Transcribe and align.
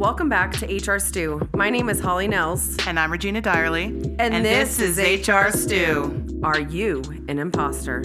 Welcome 0.00 0.30
back 0.30 0.52
to 0.52 0.66
HR 0.66 0.98
Stew. 0.98 1.46
My 1.54 1.68
name 1.68 1.90
is 1.90 2.00
Holly 2.00 2.26
Nels. 2.26 2.78
And 2.86 2.98
I'm 2.98 3.12
Regina 3.12 3.42
Dyerly. 3.42 4.16
And, 4.18 4.42
this, 4.42 4.80
is 4.80 4.96
HR 4.96 5.54
Stew. 5.54 6.40
Are 6.42 6.58
you 6.58 7.02
an 7.28 7.38
imposter? 7.38 8.00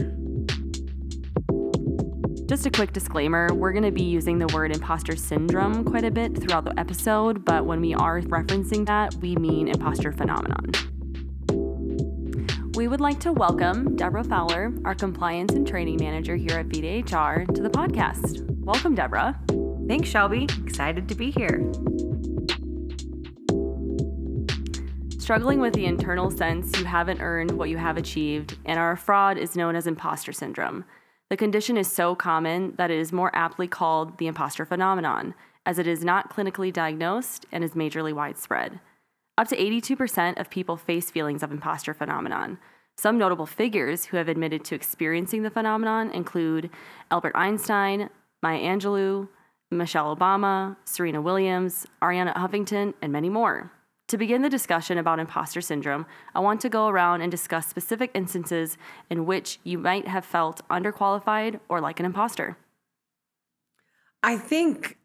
Just 2.47 2.66
a 2.66 2.70
quick 2.70 2.92
disclaimer 2.92 3.47
we're 3.54 3.71
going 3.71 3.86
to 3.86 3.94
be 3.94 4.04
using 4.04 4.39
the 4.39 4.47
word 4.54 4.76
imposter 4.76 5.16
syndrome 5.16 5.86
quite 5.86 6.04
a 6.04 6.12
bit 6.12 6.38
throughout 6.38 6.66
the 6.66 6.78
episode, 6.78 7.45
but 7.45 7.66
when 7.66 7.80
we 7.80 7.94
are 7.94 8.20
referencing 8.23 8.86
that, 8.88 9.16
we 9.21 9.38
mean 9.38 9.70
imposter 9.70 10.12
phenomenon. 10.12 10.73
We 12.73 12.89
would 12.89 13.00
like 13.00 13.21
to 13.21 13.32
welcome 13.32 13.96
Debra 13.96 14.25
Fowler, 14.25 14.73
our 14.84 14.96
compliance 14.96 15.54
and 15.54 15.66
training 15.66 16.00
manager 16.02 16.36
here 16.36 16.59
at 16.59 16.66
Vita 16.66 17.16
HR, 17.16 17.46
to 17.54 17.62
the 17.62 17.70
podcast. 17.70 18.46
Welcome, 18.66 18.96
Debra. 18.96 19.39
Thanks, 19.88 20.09
Shelby. 20.09 20.47
Excited 20.65 21.07
to 21.09 21.15
be 21.15 21.29
here. 21.29 21.71
Struggling 25.20 25.59
with 25.59 25.73
the 25.73 25.85
internal 25.85 26.31
sense 26.31 26.77
you 26.80 26.85
haven't 26.85 27.21
earned 27.21 27.52
what 27.52 27.70
you 27.70 27.77
have 27.77 27.95
achieved 27.98 28.57
and 28.66 28.79
are 28.79 28.91
a 28.91 28.98
fraud 28.98 29.38
is 29.38 29.55
known 29.55 29.76
as 29.76 29.85
imposter 29.85 30.31
syndrome. 30.31 30.85
The 31.29 31.38
condition 31.38 31.77
is 31.77 31.91
so 31.91 32.16
common 32.16 32.73
that 32.77 32.90
it 32.90 32.98
is 32.98 33.12
more 33.12 33.35
aptly 33.35 33.67
called 33.67 34.17
the 34.17 34.27
imposter 34.27 34.66
phenomenon, 34.66 35.35
as 35.66 35.77
it 35.77 35.88
is 35.88 36.04
not 36.04 36.35
clinically 36.35 36.73
diagnosed 36.73 37.45
and 37.52 37.63
is 37.63 37.71
majorly 37.71 38.13
widespread. 38.13 38.79
Up 39.38 39.48
to 39.49 39.57
82% 39.57 40.40
of 40.40 40.49
people 40.49 40.77
face 40.77 41.12
feelings 41.12 41.43
of 41.43 41.52
imposter 41.52 41.93
phenomenon. 41.93 42.57
Some 42.98 43.17
notable 43.17 43.45
figures 43.45 44.05
who 44.05 44.17
have 44.17 44.29
admitted 44.29 44.63
to 44.65 44.76
experiencing 44.76 45.43
the 45.43 45.49
phenomenon 45.49 46.09
include 46.12 46.70
Albert 47.12 47.34
Einstein, 47.35 48.09
Maya 48.41 48.62
Angelou, 48.62 49.27
Michelle 49.72 50.16
Obama, 50.16 50.78
Serena 50.86 51.22
Williams, 51.22 51.86
Arianna 52.02 52.36
Huffington, 52.36 52.94
and 53.02 53.12
many 53.12 53.30
more. 53.30 53.72
To 54.10 54.18
begin 54.18 54.44
the 54.44 54.50
discussion 54.50 55.00
about 55.00 55.20
imposter 55.20 55.62
syndrome, 55.62 56.05
I 56.35 56.40
want 56.40 56.62
to 56.62 56.70
go 56.70 56.88
around 56.88 57.22
and 57.22 57.32
discuss 57.32 57.66
specific 57.66 58.12
instances 58.13 58.77
in 59.10 59.26
which 59.26 59.60
you 59.63 59.80
might 59.80 60.07
have 60.07 60.24
felt 60.24 60.62
underqualified 60.70 61.60
or 61.70 61.82
like 61.82 61.99
an 61.99 62.05
imposter. 62.05 62.55
I 64.22 64.38
think 64.38 64.97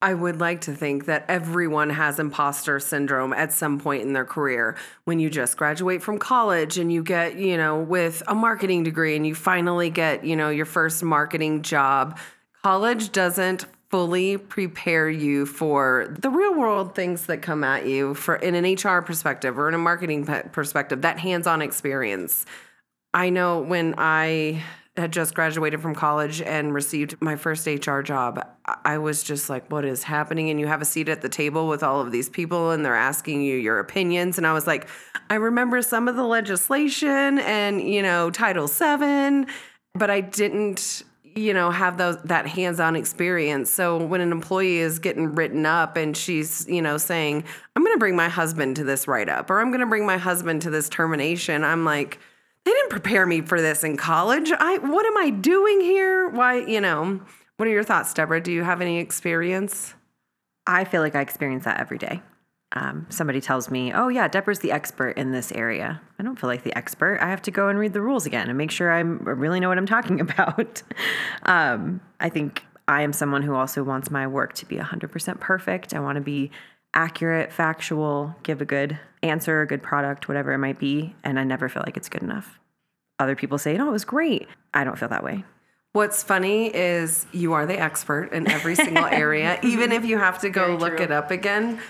I 0.00 0.14
would 0.14 0.38
like 0.38 0.60
to 0.62 0.74
think 0.74 1.06
that 1.06 1.24
everyone 1.26 1.90
has 1.90 2.20
imposter 2.20 2.78
syndrome 2.78 3.32
at 3.32 3.52
some 3.52 3.80
point 3.80 4.02
in 4.02 4.12
their 4.12 4.24
career. 4.24 4.76
When 5.04 5.18
you 5.18 5.28
just 5.28 5.56
graduate 5.56 6.00
from 6.00 6.18
college 6.18 6.78
and 6.78 6.92
you 6.92 7.02
get, 7.02 7.36
you 7.36 7.56
know, 7.56 7.80
with 7.80 8.22
a 8.28 8.34
marketing 8.34 8.84
degree 8.84 9.16
and 9.16 9.26
you 9.26 9.34
finally 9.34 9.90
get, 9.90 10.24
you 10.24 10.36
know, 10.36 10.50
your 10.50 10.66
first 10.66 11.02
marketing 11.02 11.62
job, 11.62 12.16
college 12.62 13.12
doesn't 13.12 13.66
fully 13.90 14.36
prepare 14.36 15.08
you 15.08 15.46
for 15.46 16.14
the 16.20 16.28
real 16.28 16.54
world 16.54 16.94
things 16.94 17.26
that 17.26 17.40
come 17.40 17.64
at 17.64 17.86
you 17.86 18.12
for 18.14 18.36
in 18.36 18.54
an 18.54 18.74
HR 18.74 19.00
perspective 19.00 19.58
or 19.58 19.68
in 19.68 19.74
a 19.74 19.78
marketing 19.78 20.26
perspective, 20.52 21.02
that 21.02 21.18
hands-on 21.18 21.62
experience. 21.62 22.44
I 23.14 23.30
know 23.30 23.60
when 23.60 23.94
I 23.96 24.62
had 24.98 25.12
just 25.12 25.34
graduated 25.34 25.80
from 25.80 25.94
college 25.94 26.42
and 26.42 26.74
received 26.74 27.16
my 27.20 27.36
first 27.36 27.66
HR 27.66 28.00
job, 28.00 28.44
I 28.84 28.98
was 28.98 29.22
just 29.22 29.48
like, 29.48 29.70
what 29.70 29.84
is 29.84 30.02
happening? 30.02 30.50
And 30.50 30.58
you 30.58 30.66
have 30.66 30.82
a 30.82 30.84
seat 30.84 31.08
at 31.08 31.22
the 31.22 31.28
table 31.28 31.68
with 31.68 31.82
all 31.82 32.00
of 32.00 32.10
these 32.10 32.28
people 32.28 32.72
and 32.72 32.84
they're 32.84 32.96
asking 32.96 33.42
you 33.42 33.56
your 33.56 33.78
opinions. 33.78 34.38
And 34.38 34.46
I 34.46 34.52
was 34.52 34.66
like, 34.66 34.88
I 35.30 35.36
remember 35.36 35.80
some 35.82 36.08
of 36.08 36.16
the 36.16 36.24
legislation 36.24 37.38
and, 37.38 37.80
you 37.80 38.02
know, 38.02 38.30
Title 38.30 38.66
VII, 38.66 39.46
but 39.94 40.10
I 40.10 40.20
didn't 40.20 41.04
you 41.38 41.54
know 41.54 41.70
have 41.70 41.96
those 41.96 42.20
that 42.22 42.46
hands-on 42.46 42.96
experience. 42.96 43.70
So 43.70 43.96
when 43.96 44.20
an 44.20 44.32
employee 44.32 44.78
is 44.78 44.98
getting 44.98 45.34
written 45.34 45.66
up 45.66 45.96
and 45.96 46.16
she's 46.16 46.66
you 46.68 46.82
know 46.82 46.98
saying 46.98 47.44
i'm 47.76 47.84
going 47.84 47.94
to 47.94 47.98
bring 47.98 48.16
my 48.16 48.28
husband 48.28 48.76
to 48.76 48.84
this 48.84 49.06
write-up 49.06 49.50
or 49.50 49.60
i'm 49.60 49.70
going 49.70 49.80
to 49.80 49.86
bring 49.86 50.06
my 50.06 50.18
husband 50.18 50.62
to 50.62 50.70
this 50.70 50.88
termination 50.88 51.64
i'm 51.64 51.84
like 51.84 52.18
they 52.64 52.72
didn't 52.72 52.90
prepare 52.90 53.24
me 53.24 53.40
for 53.40 53.62
this 53.62 53.82
in 53.82 53.96
college. 53.96 54.52
I 54.52 54.78
what 54.78 55.06
am 55.06 55.16
i 55.16 55.30
doing 55.30 55.80
here? 55.80 56.28
Why 56.28 56.58
you 56.58 56.80
know 56.80 57.20
what 57.56 57.66
are 57.66 57.72
your 57.72 57.84
thoughts 57.84 58.12
debra? 58.14 58.42
Do 58.42 58.52
you 58.52 58.62
have 58.62 58.80
any 58.80 58.98
experience? 58.98 59.94
I 60.66 60.84
feel 60.84 61.00
like 61.00 61.14
i 61.14 61.20
experience 61.20 61.64
that 61.64 61.80
every 61.80 61.98
day 61.98 62.22
um, 62.72 63.06
somebody 63.08 63.40
tells 63.40 63.70
me, 63.70 63.92
"Oh 63.92 64.08
yeah, 64.08 64.28
Debra's 64.28 64.58
the 64.58 64.72
expert 64.72 65.10
in 65.16 65.32
this 65.32 65.50
area." 65.52 66.00
I 66.18 66.22
don't 66.22 66.38
feel 66.38 66.48
like 66.48 66.64
the 66.64 66.76
expert. 66.76 67.18
I 67.20 67.28
have 67.28 67.40
to 67.42 67.50
go 67.50 67.68
and 67.68 67.78
read 67.78 67.92
the 67.94 68.02
rules 68.02 68.26
again 68.26 68.48
and 68.48 68.58
make 68.58 68.70
sure 68.70 68.92
I 68.92 69.00
really 69.00 69.58
know 69.60 69.68
what 69.68 69.78
I'm 69.78 69.86
talking 69.86 70.20
about. 70.28 70.82
um, 71.44 72.00
I 72.20 72.28
think 72.28 72.64
I 72.86 73.02
am 73.02 73.12
someone 73.12 73.42
who 73.42 73.54
also 73.54 73.82
wants 73.82 74.10
my 74.10 74.26
work 74.26 74.52
to 74.54 74.66
be 74.66 74.76
100% 74.76 75.40
perfect. 75.40 75.94
I 75.94 76.00
want 76.00 76.16
to 76.16 76.22
be 76.22 76.50
accurate, 76.94 77.52
factual, 77.52 78.34
give 78.42 78.60
a 78.60 78.64
good 78.64 78.98
answer, 79.22 79.60
a 79.60 79.66
good 79.66 79.82
product, 79.82 80.26
whatever 80.28 80.52
it 80.52 80.58
might 80.58 80.78
be, 80.78 81.14
and 81.22 81.38
I 81.38 81.44
never 81.44 81.68
feel 81.68 81.82
like 81.84 81.96
it's 81.96 82.08
good 82.08 82.22
enough. 82.22 82.58
Other 83.18 83.34
people 83.34 83.58
say, 83.58 83.76
"No, 83.76 83.88
it 83.88 83.92
was 83.92 84.04
great." 84.04 84.46
I 84.74 84.84
don't 84.84 84.98
feel 84.98 85.08
that 85.08 85.24
way. 85.24 85.44
What's 85.92 86.22
funny 86.22 86.66
is 86.74 87.26
you 87.32 87.54
are 87.54 87.66
the 87.66 87.78
expert 87.78 88.32
in 88.32 88.48
every 88.48 88.74
single 88.74 89.06
area, 89.10 89.58
even 89.62 89.90
if 89.90 90.04
you 90.04 90.18
have 90.18 90.38
to 90.40 90.50
go 90.50 90.66
Very 90.66 90.78
look 90.78 90.96
true. 90.96 91.04
it 91.06 91.10
up 91.10 91.30
again. 91.30 91.80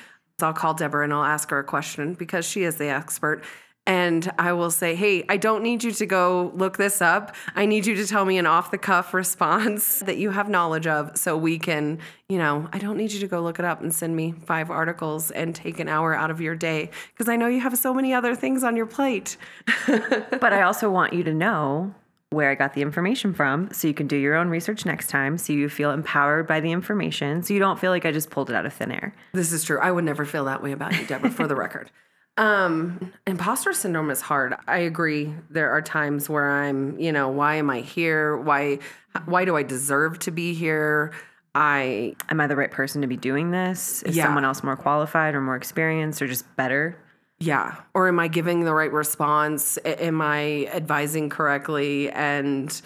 I'll 0.41 0.53
call 0.53 0.75
Debra 0.75 1.05
and 1.05 1.13
I'll 1.13 1.25
ask 1.25 1.51
her 1.51 1.59
a 1.59 1.65
question 1.65 2.15
because 2.15 2.47
she 2.47 2.63
is 2.63 2.77
the 2.77 2.89
expert. 2.89 3.43
And 3.87 4.31
I 4.39 4.53
will 4.53 4.71
say, 4.71 4.95
hey, 4.95 5.25
I 5.31 5.39
don't 5.39 5.63
need 5.63 5.83
you 5.83 5.93
to 5.93 6.05
go 6.05 6.53
look 6.55 6.77
this 6.77 7.01
up. 7.01 7.35
I 7.57 7.65
need 7.65 7.87
you 7.87 7.95
to 7.95 8.07
tell 8.07 8.27
me 8.27 8.37
an 8.37 8.45
off 8.45 8.71
the 8.71 8.77
cuff 8.77 9.15
response 9.15 10.01
that 10.07 10.19
you 10.19 10.31
have 10.31 10.51
knowledge 10.51 10.87
of 10.87 11.17
so 11.17 11.39
we 11.39 11.59
can, 11.59 11.99
you 12.29 12.37
know, 12.37 12.69
I 12.71 12.79
don't 12.79 12.99
need 12.99 13.13
you 13.13 13.21
to 13.21 13.27
go 13.27 13.41
look 13.41 13.59
it 13.59 13.65
up 13.65 13.81
and 13.81 13.93
send 13.93 14.15
me 14.15 14.33
five 14.45 14.71
articles 14.71 15.31
and 15.31 15.55
take 15.55 15.81
an 15.81 15.89
hour 15.89 16.15
out 16.15 16.31
of 16.31 16.39
your 16.39 16.55
day 16.55 16.91
because 17.15 17.31
I 17.31 17.37
know 17.37 17.47
you 17.47 17.61
have 17.61 17.79
so 17.79 17.95
many 17.95 18.13
other 18.13 18.35
things 18.35 18.63
on 18.63 18.77
your 18.77 18.85
plate. 18.85 19.39
but 19.87 20.53
I 20.53 20.63
also 20.63 20.91
want 20.91 21.15
you 21.15 21.25
to 21.25 21.33
know 21.33 21.95
where 22.31 22.51
I 22.51 22.55
got 22.55 22.75
the 22.75 22.83
information 22.83 23.33
from 23.33 23.73
so 23.73 23.89
you 23.89 23.95
can 23.95 24.07
do 24.07 24.17
your 24.17 24.35
own 24.35 24.49
research 24.49 24.85
next 24.85 25.09
time 25.09 25.39
so 25.39 25.53
you 25.53 25.69
feel 25.69 25.91
empowered 25.91 26.47
by 26.47 26.61
the 26.61 26.73
information 26.73 27.43
so 27.43 27.55
you 27.55 27.61
don't 27.61 27.79
feel 27.79 27.91
like 27.91 28.05
I 28.05 28.13
just 28.13 28.31
pulled 28.31 28.51
it 28.51 28.57
out 28.57 28.67
of 28.67 28.75
thin 28.75 28.93
air. 28.93 29.15
This 29.33 29.53
is 29.53 29.65
true. 29.65 29.79
I 29.81 29.91
would 29.91 30.05
never 30.05 30.25
feel 30.25 30.45
that 30.45 30.63
way 30.63 30.73
about 30.73 30.95
you, 30.99 31.07
Debra, 31.07 31.31
for 31.31 31.47
the 31.47 31.57
record. 31.57 31.91
Um, 32.37 33.13
imposter 33.27 33.73
syndrome 33.73 34.11
is 34.11 34.21
hard. 34.21 34.55
I 34.69 34.79
agree. 34.79 35.35
There 35.51 35.71
are 35.71 35.83
times 35.83 36.29
where 36.29 36.49
I'm, 36.49 36.99
you 36.99 37.11
know, 37.11 37.29
why 37.29 37.57
am 37.57 37.69
I 37.69 37.81
here? 37.81 38.37
Why 38.37 38.79
why 39.25 39.45
do 39.45 39.57
I 39.57 39.65
deserve 39.65 40.21
to 40.21 40.31
be 40.31 40.55
here? 40.55 41.13
I 41.55 42.15
am 42.29 42.41
I 42.41 42.47
the 42.47 42.55
right 42.55 42.71
person 42.71 43.01
to 43.01 43.09
be 43.09 43.17
doing 43.17 43.51
this? 43.51 44.05
Is 44.05 44.17
yeah. 44.17 44.25
someone 44.25 44.45
else 44.45 44.63
more 44.63 44.77
qualified 44.77 45.35
or 45.35 45.41
more 45.41 45.57
experienced 45.57 46.23
or 46.23 46.29
just 46.29 46.45
better? 46.55 46.97
Yeah. 47.41 47.77
Or 47.95 48.09
am 48.09 48.19
I 48.19 48.29
giving 48.29 48.65
the 48.65 48.75
right 48.75 48.93
response? 48.93 49.79
Am 49.85 50.21
I 50.21 50.67
advising 50.67 51.29
correctly? 51.29 52.11
And, 52.11 52.81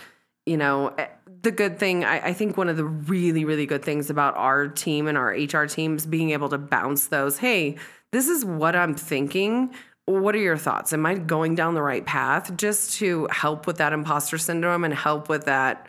you 0.45 0.57
know, 0.57 0.89
eh, 0.99 1.07
the 1.43 1.51
good 1.51 1.79
thing, 1.79 2.05
I, 2.05 2.29
I, 2.29 2.33
think 2.33 2.57
one 2.57 2.69
of 2.69 2.77
the 2.77 2.85
really, 2.85 3.45
really 3.45 3.67
good 3.67 3.85
things 3.85 4.11
about 4.11 4.37
our 4.37 4.69
team 4.69 5.09
and 5.09 5.19
our 5.19 5.31
HR 5.31 5.67
teams 5.67 6.07
being 6.07 6.31
able 6.31 6.49
to 6.51 6.59
bounce 6.59 7.07
those, 7.09 7.39
hey, 7.39 7.77
this 8.13 8.29
is 8.29 8.45
what 8.45 8.77
I'm 8.77 8.95
thinking. 8.95 9.75
What 10.05 10.35
are 10.35 10.39
your 10.39 10.59
thoughts? 10.59 10.93
Am 10.93 11.07
I 11.07 11.15
going 11.15 11.55
down 11.55 11.75
the 11.75 11.83
right 11.83 12.05
path? 12.05 12.57
Just 12.57 12.95
to 12.99 13.27
help 13.31 13.67
with 13.67 13.79
that 13.79 13.93
imposter 13.93 14.37
syndrome 14.39 14.85
and 14.85 14.93
help 14.93 15.29
with 15.29 15.47
that. 15.47 15.87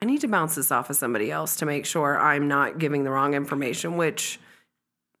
I 0.00 0.06
need 0.06 0.20
to 0.20 0.28
bounce 0.28 0.54
this 0.54 0.70
off 0.70 0.88
of 0.90 0.96
somebody 0.96 1.30
else 1.30 1.56
to 1.56 1.66
make 1.66 1.84
sure 1.86 2.18
I'm 2.18 2.46
not 2.46 2.78
giving 2.78 3.04
the 3.04 3.10
wrong 3.10 3.34
information, 3.34 3.96
which 3.96 4.38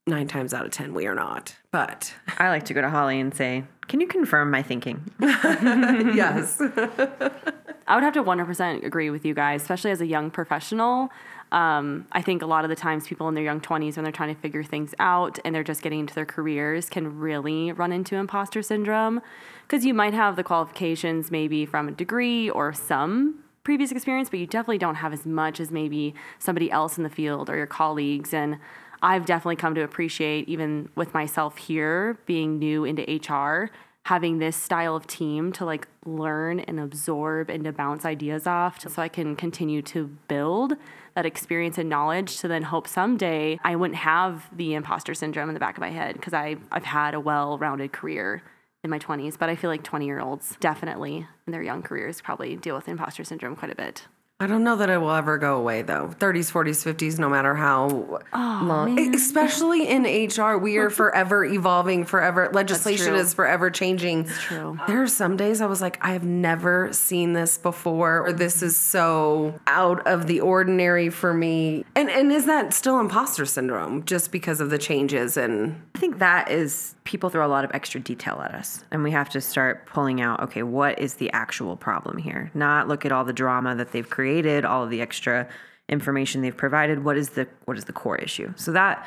nine 0.06 0.28
times 0.28 0.52
out 0.52 0.64
of 0.64 0.70
10, 0.70 0.94
we 0.94 1.06
are 1.06 1.14
not. 1.14 1.56
But 1.70 2.14
I 2.38 2.48
like 2.48 2.64
to 2.66 2.74
go 2.74 2.82
to 2.82 2.90
Holly 2.90 3.20
and 3.20 3.34
say, 3.34 3.64
Can 3.88 4.00
you 4.00 4.06
confirm 4.06 4.50
my 4.50 4.62
thinking? 4.62 5.10
yes. 5.20 6.60
I 7.86 7.94
would 7.94 8.02
have 8.02 8.14
to 8.14 8.22
100% 8.22 8.84
agree 8.84 9.10
with 9.10 9.24
you 9.24 9.34
guys, 9.34 9.62
especially 9.62 9.90
as 9.90 10.00
a 10.00 10.06
young 10.06 10.30
professional. 10.30 11.10
Um, 11.52 12.06
I 12.12 12.22
think 12.22 12.42
a 12.42 12.46
lot 12.46 12.64
of 12.64 12.70
the 12.70 12.76
times 12.76 13.06
people 13.06 13.28
in 13.28 13.34
their 13.34 13.44
young 13.44 13.60
20s, 13.60 13.96
when 13.96 14.04
they're 14.04 14.12
trying 14.12 14.34
to 14.34 14.40
figure 14.40 14.64
things 14.64 14.94
out 14.98 15.38
and 15.44 15.54
they're 15.54 15.62
just 15.62 15.82
getting 15.82 16.00
into 16.00 16.14
their 16.14 16.24
careers, 16.24 16.88
can 16.88 17.18
really 17.18 17.72
run 17.72 17.92
into 17.92 18.16
imposter 18.16 18.62
syndrome 18.62 19.20
because 19.62 19.84
you 19.84 19.92
might 19.94 20.14
have 20.14 20.36
the 20.36 20.42
qualifications 20.42 21.30
maybe 21.30 21.66
from 21.66 21.88
a 21.88 21.92
degree 21.92 22.48
or 22.50 22.72
some 22.72 23.44
previous 23.64 23.92
experience, 23.92 24.28
but 24.28 24.38
you 24.38 24.46
definitely 24.46 24.78
don't 24.78 24.96
have 24.96 25.12
as 25.12 25.24
much 25.24 25.60
as 25.60 25.70
maybe 25.70 26.14
somebody 26.38 26.70
else 26.70 26.96
in 26.98 27.04
the 27.04 27.10
field 27.10 27.48
or 27.48 27.56
your 27.56 27.66
colleagues. 27.66 28.34
And 28.34 28.58
I've 29.04 29.26
definitely 29.26 29.56
come 29.56 29.74
to 29.74 29.82
appreciate, 29.82 30.48
even 30.48 30.88
with 30.94 31.12
myself 31.12 31.58
here, 31.58 32.18
being 32.24 32.58
new 32.58 32.86
into 32.86 33.02
HR, 33.02 33.70
having 34.04 34.38
this 34.38 34.56
style 34.56 34.96
of 34.96 35.06
team 35.06 35.52
to 35.52 35.66
like 35.66 35.86
learn 36.06 36.60
and 36.60 36.80
absorb 36.80 37.50
and 37.50 37.64
to 37.64 37.72
bounce 37.72 38.06
ideas 38.06 38.46
off 38.46 38.80
so 38.80 39.02
I 39.02 39.08
can 39.08 39.36
continue 39.36 39.82
to 39.82 40.06
build 40.26 40.72
that 41.14 41.26
experience 41.26 41.76
and 41.76 41.90
knowledge 41.90 42.38
to 42.38 42.48
then 42.48 42.62
hope 42.62 42.88
someday 42.88 43.58
I 43.62 43.76
wouldn't 43.76 43.98
have 43.98 44.48
the 44.56 44.72
imposter 44.72 45.12
syndrome 45.12 45.50
in 45.50 45.54
the 45.54 45.60
back 45.60 45.76
of 45.76 45.82
my 45.82 45.90
head 45.90 46.14
because 46.14 46.32
I've 46.32 46.84
had 46.84 47.12
a 47.12 47.20
well 47.20 47.58
rounded 47.58 47.92
career 47.92 48.42
in 48.82 48.88
my 48.88 48.98
20s, 48.98 49.38
but 49.38 49.50
I 49.50 49.56
feel 49.56 49.68
like 49.68 49.82
20 49.82 50.06
year 50.06 50.20
olds 50.20 50.56
definitely 50.60 51.26
in 51.46 51.52
their 51.52 51.62
young 51.62 51.82
careers 51.82 52.22
probably 52.22 52.56
deal 52.56 52.74
with 52.74 52.88
imposter 52.88 53.22
syndrome 53.22 53.54
quite 53.54 53.70
a 53.70 53.74
bit. 53.74 54.06
I 54.40 54.48
don't 54.48 54.64
know 54.64 54.74
that 54.76 54.90
it 54.90 54.98
will 54.98 55.12
ever 55.12 55.38
go 55.38 55.56
away 55.56 55.82
though. 55.82 56.08
30s, 56.18 56.50
40s, 56.50 56.94
50s, 56.94 57.20
no 57.20 57.28
matter 57.28 57.54
how 57.54 58.18
long. 58.34 58.94
man. 58.96 59.14
Especially 59.14 59.86
in 59.88 60.02
HR, 60.02 60.58
we 60.58 60.76
are 60.76 60.90
forever 60.90 61.44
evolving, 61.44 62.04
forever. 62.04 62.50
Legislation 62.52 63.14
is 63.14 63.32
forever 63.32 63.70
changing. 63.70 64.24
That's 64.24 64.42
true. 64.42 64.78
There 64.88 65.00
are 65.02 65.06
some 65.06 65.36
days 65.36 65.60
I 65.60 65.66
was 65.66 65.80
like, 65.80 66.04
I 66.04 66.12
have 66.12 66.24
never 66.24 66.92
seen 66.92 67.32
this 67.32 67.58
before, 67.58 68.26
or 68.26 68.32
this 68.32 68.60
is 68.60 68.76
so 68.76 69.58
out 69.68 70.04
of 70.06 70.26
the 70.26 70.40
ordinary 70.40 71.10
for 71.10 71.32
me. 71.32 71.84
And 71.94 72.10
and 72.10 72.32
is 72.32 72.46
that 72.46 72.74
still 72.74 72.98
imposter 72.98 73.46
syndrome 73.46 74.04
just 74.04 74.32
because 74.32 74.60
of 74.60 74.68
the 74.68 74.78
changes 74.78 75.36
and 75.36 75.80
I 75.94 75.98
think 76.00 76.18
that 76.18 76.50
is 76.50 76.93
people 77.04 77.28
throw 77.30 77.46
a 77.46 77.48
lot 77.48 77.64
of 77.64 77.70
extra 77.74 78.00
detail 78.00 78.40
at 78.42 78.54
us, 78.54 78.84
and 78.90 79.02
we 79.02 79.10
have 79.10 79.28
to 79.30 79.40
start 79.40 79.86
pulling 79.86 80.20
out 80.20 80.40
okay, 80.40 80.62
what 80.62 80.98
is 80.98 81.14
the 81.14 81.30
actual 81.32 81.76
problem 81.76 82.18
here? 82.18 82.50
Not 82.54 82.88
look 82.88 83.04
at 83.04 83.12
all 83.12 83.24
the 83.24 83.32
drama 83.32 83.74
that 83.76 83.92
they've 83.92 84.08
created, 84.08 84.64
all 84.64 84.84
of 84.84 84.90
the 84.90 85.00
extra 85.00 85.48
information 85.88 86.40
they've 86.40 86.56
provided. 86.56 87.04
What 87.04 87.16
is 87.16 87.30
the 87.30 87.46
what 87.66 87.76
is 87.76 87.84
the 87.84 87.92
core 87.92 88.16
issue? 88.16 88.52
So 88.56 88.72
that 88.72 89.06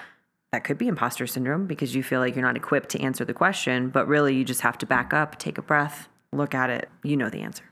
that 0.52 0.64
could 0.64 0.78
be 0.78 0.88
imposter 0.88 1.28
syndrome 1.28 1.68
because 1.68 1.96
you 1.96 2.04
feel 2.04 2.20
like 2.20 2.36
you're 2.36 2.46
not 2.46 2.56
equipped 2.56 2.90
to 2.90 3.02
answer 3.02 3.26
the 3.26 3.34
question, 3.34 3.90
but 3.90 4.08
really 4.08 4.36
you 4.36 4.46
just 4.46 4.62
have 4.62 4.78
to 4.78 4.86
back 4.86 5.14
up, 5.14 5.38
take 5.38 5.58
a 5.58 5.62
breath, 5.62 6.08
look 6.32 6.56
at 6.56 6.70
it. 6.70 6.90
You 7.04 7.18
know 7.18 7.30
the 7.30 7.42
answer. 7.42 7.66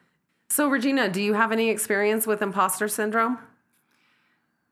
So 0.49 0.67
Regina, 0.67 1.09
do 1.09 1.21
you 1.21 1.33
have 1.33 1.51
any 1.51 1.69
experience 1.69 2.27
with 2.27 2.41
imposter 2.41 2.87
syndrome? 2.87 3.37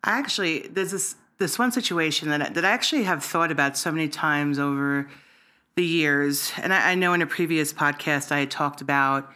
I 0.03 0.17
actually 0.17 0.67
there's 0.67 0.91
this 0.91 1.15
this 1.37 1.59
one 1.59 1.71
situation 1.71 2.29
that 2.29 2.41
I, 2.41 2.49
that 2.49 2.65
I 2.65 2.71
actually 2.71 3.03
have 3.03 3.23
thought 3.23 3.51
about 3.51 3.77
so 3.77 3.91
many 3.91 4.07
times 4.07 4.59
over 4.59 5.09
the 5.75 5.85
years, 5.85 6.51
and 6.61 6.73
I, 6.73 6.91
I 6.91 6.95
know 6.95 7.13
in 7.13 7.21
a 7.21 7.27
previous 7.27 7.73
podcast 7.73 8.31
I 8.31 8.39
had 8.39 8.51
talked 8.51 8.81
about 8.81 9.31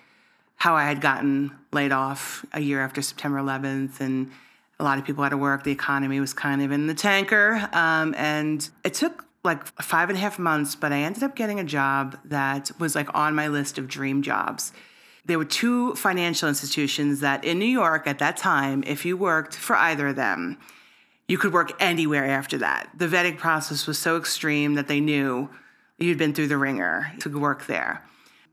how 0.55 0.75
I 0.75 0.85
had 0.85 1.01
gotten 1.01 1.51
laid 1.71 1.91
off 1.91 2.45
a 2.53 2.59
year 2.59 2.81
after 2.81 3.01
September 3.01 3.39
11th, 3.39 3.99
and 3.99 4.31
a 4.79 4.83
lot 4.83 4.99
of 4.99 5.05
people 5.05 5.23
out 5.23 5.33
of 5.33 5.39
work. 5.39 5.63
The 5.63 5.71
economy 5.71 6.19
was 6.19 6.33
kind 6.33 6.61
of 6.61 6.71
in 6.71 6.87
the 6.87 6.93
tanker, 6.93 7.67
um, 7.73 8.13
and 8.17 8.67
it 8.83 8.93
took 8.93 9.25
like 9.43 9.65
five 9.81 10.09
and 10.09 10.17
a 10.17 10.21
half 10.21 10.37
months, 10.37 10.75
but 10.75 10.91
I 10.91 10.99
ended 10.99 11.23
up 11.23 11.35
getting 11.35 11.59
a 11.59 11.63
job 11.63 12.17
that 12.25 12.71
was 12.79 12.95
like 12.95 13.13
on 13.13 13.33
my 13.33 13.47
list 13.47 13.77
of 13.77 13.87
dream 13.87 14.21
jobs 14.21 14.71
there 15.27 15.37
were 15.37 15.45
two 15.45 15.93
financial 15.95 16.47
institutions 16.47 17.19
that 17.19 17.43
in 17.43 17.59
New 17.59 17.65
York 17.65 18.07
at 18.07 18.19
that 18.19 18.37
time, 18.37 18.83
if 18.87 19.05
you 19.05 19.17
worked 19.17 19.55
for 19.55 19.75
either 19.75 20.07
of 20.07 20.15
them, 20.15 20.57
you 21.27 21.37
could 21.37 21.51
work 21.51 21.73
anywhere 21.81 22.25
after 22.25 22.57
that. 22.57 22.89
The 22.97 23.07
vetting 23.07 23.37
process 23.37 23.85
was 23.85 23.99
so 23.99 24.15
extreme 24.15 24.75
that 24.75 24.87
they 24.87 25.01
knew 25.01 25.49
you'd 25.97 26.17
been 26.17 26.33
through 26.33 26.47
the 26.47 26.57
ringer 26.57 27.11
to 27.19 27.29
work 27.29 27.65
there. 27.67 28.03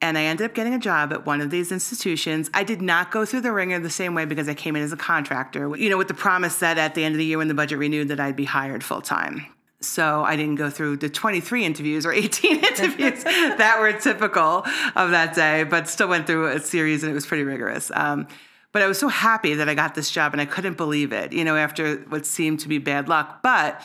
And 0.00 0.18
I 0.18 0.24
ended 0.24 0.44
up 0.44 0.54
getting 0.54 0.74
a 0.74 0.78
job 0.78 1.12
at 1.12 1.24
one 1.24 1.40
of 1.40 1.50
these 1.50 1.72
institutions. 1.72 2.50
I 2.52 2.62
did 2.62 2.82
not 2.82 3.10
go 3.10 3.24
through 3.24 3.40
the 3.40 3.52
ringer 3.52 3.80
the 3.80 3.88
same 3.88 4.14
way 4.14 4.26
because 4.26 4.48
I 4.48 4.54
came 4.54 4.76
in 4.76 4.82
as 4.82 4.92
a 4.92 4.98
contractor, 4.98 5.74
you 5.76 5.88
know, 5.88 5.96
with 5.96 6.08
the 6.08 6.14
promise 6.14 6.58
that 6.58 6.76
at 6.76 6.94
the 6.94 7.04
end 7.04 7.14
of 7.14 7.18
the 7.18 7.24
year 7.24 7.38
when 7.38 7.48
the 7.48 7.54
budget 7.54 7.78
renewed 7.78 8.08
that 8.08 8.20
I'd 8.20 8.36
be 8.36 8.44
hired 8.44 8.84
full 8.84 9.00
time. 9.00 9.46
So 9.80 10.22
I 10.22 10.36
didn't 10.36 10.56
go 10.56 10.70
through 10.70 10.98
the 10.98 11.08
23 11.08 11.64
interviews 11.64 12.04
or 12.04 12.12
18 12.12 12.56
interviews 12.64 13.24
that 13.24 13.78
were 13.80 13.92
typical 13.92 14.66
of 14.96 15.10
that 15.10 15.34
day, 15.34 15.64
but 15.64 15.88
still 15.88 16.08
went 16.08 16.26
through 16.26 16.48
a 16.48 16.60
series 16.60 17.02
and 17.02 17.10
it 17.10 17.14
was 17.14 17.26
pretty 17.26 17.44
rigorous. 17.44 17.90
Um, 17.94 18.26
but 18.72 18.82
I 18.82 18.88
was 18.88 18.98
so 18.98 19.08
happy 19.08 19.54
that 19.54 19.68
I 19.68 19.74
got 19.74 19.94
this 19.94 20.10
job 20.10 20.32
and 20.32 20.40
I 20.40 20.46
couldn't 20.46 20.76
believe 20.76 21.12
it, 21.12 21.32
you 21.32 21.44
know, 21.44 21.56
after 21.56 21.98
what 22.08 22.26
seemed 22.26 22.60
to 22.60 22.68
be 22.68 22.78
bad 22.78 23.08
luck. 23.08 23.40
But 23.42 23.80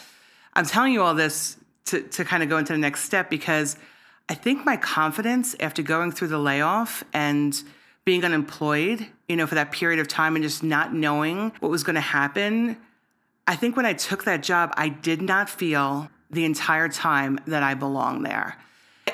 I'm 0.53 0.65
telling 0.65 0.93
you 0.93 1.03
all 1.03 1.13
this 1.13 1.57
to, 1.89 2.01
to 2.01 2.25
kind 2.25 2.43
of 2.43 2.49
go 2.49 2.57
into 2.57 2.73
the 2.73 2.79
next 2.79 3.03
step 3.03 3.29
because 3.29 3.77
I 4.27 4.33
think 4.33 4.65
my 4.65 4.77
confidence 4.77 5.55
after 5.59 5.81
going 5.81 6.11
through 6.11 6.29
the 6.29 6.39
layoff 6.39 7.03
and 7.13 7.61
being 8.05 8.23
unemployed, 8.23 9.07
you 9.27 9.35
know, 9.35 9.45
for 9.45 9.55
that 9.55 9.71
period 9.71 9.99
of 9.99 10.07
time 10.07 10.35
and 10.35 10.43
just 10.43 10.63
not 10.63 10.93
knowing 10.93 11.51
what 11.59 11.69
was 11.69 11.83
going 11.83 11.95
to 11.95 12.01
happen 12.01 12.77
I 13.49 13.55
think 13.55 13.75
when 13.75 13.87
I 13.87 13.93
took 13.93 14.25
that 14.25 14.43
job, 14.43 14.71
I 14.77 14.89
did 14.89 15.23
not 15.23 15.49
feel 15.49 16.11
the 16.29 16.45
entire 16.45 16.87
time 16.87 17.39
that 17.47 17.63
I 17.63 17.73
belonged 17.73 18.23
there. 18.23 18.55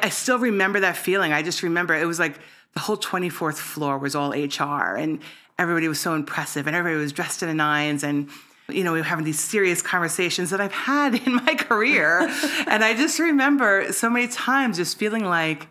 I 0.03 0.09
still 0.09 0.37
remember 0.37 0.81
that 0.81 0.97
feeling. 0.97 1.31
I 1.31 1.41
just 1.41 1.63
remember 1.63 1.95
it 1.95 2.05
was 2.05 2.19
like 2.19 2.37
the 2.73 2.81
whole 2.81 2.97
24th 2.97 3.55
floor 3.55 3.97
was 3.97 4.13
all 4.13 4.31
HR 4.31 4.97
and 4.97 5.21
everybody 5.57 5.87
was 5.87 6.01
so 6.01 6.15
impressive 6.15 6.67
and 6.67 6.75
everybody 6.75 7.01
was 7.01 7.13
dressed 7.13 7.43
in 7.43 7.47
the 7.47 7.53
nines 7.53 8.03
and 8.03 8.29
you 8.67 8.83
know, 8.83 8.93
we 8.93 8.99
were 8.99 9.05
having 9.05 9.25
these 9.25 9.39
serious 9.39 9.81
conversations 9.81 10.49
that 10.49 10.61
I've 10.61 10.71
had 10.71 11.15
in 11.27 11.35
my 11.35 11.55
career. 11.55 12.21
and 12.67 12.83
I 12.83 12.93
just 12.95 13.19
remember 13.19 13.91
so 13.91 14.09
many 14.09 14.27
times 14.27 14.77
just 14.77 14.97
feeling 14.97 15.25
like 15.25 15.67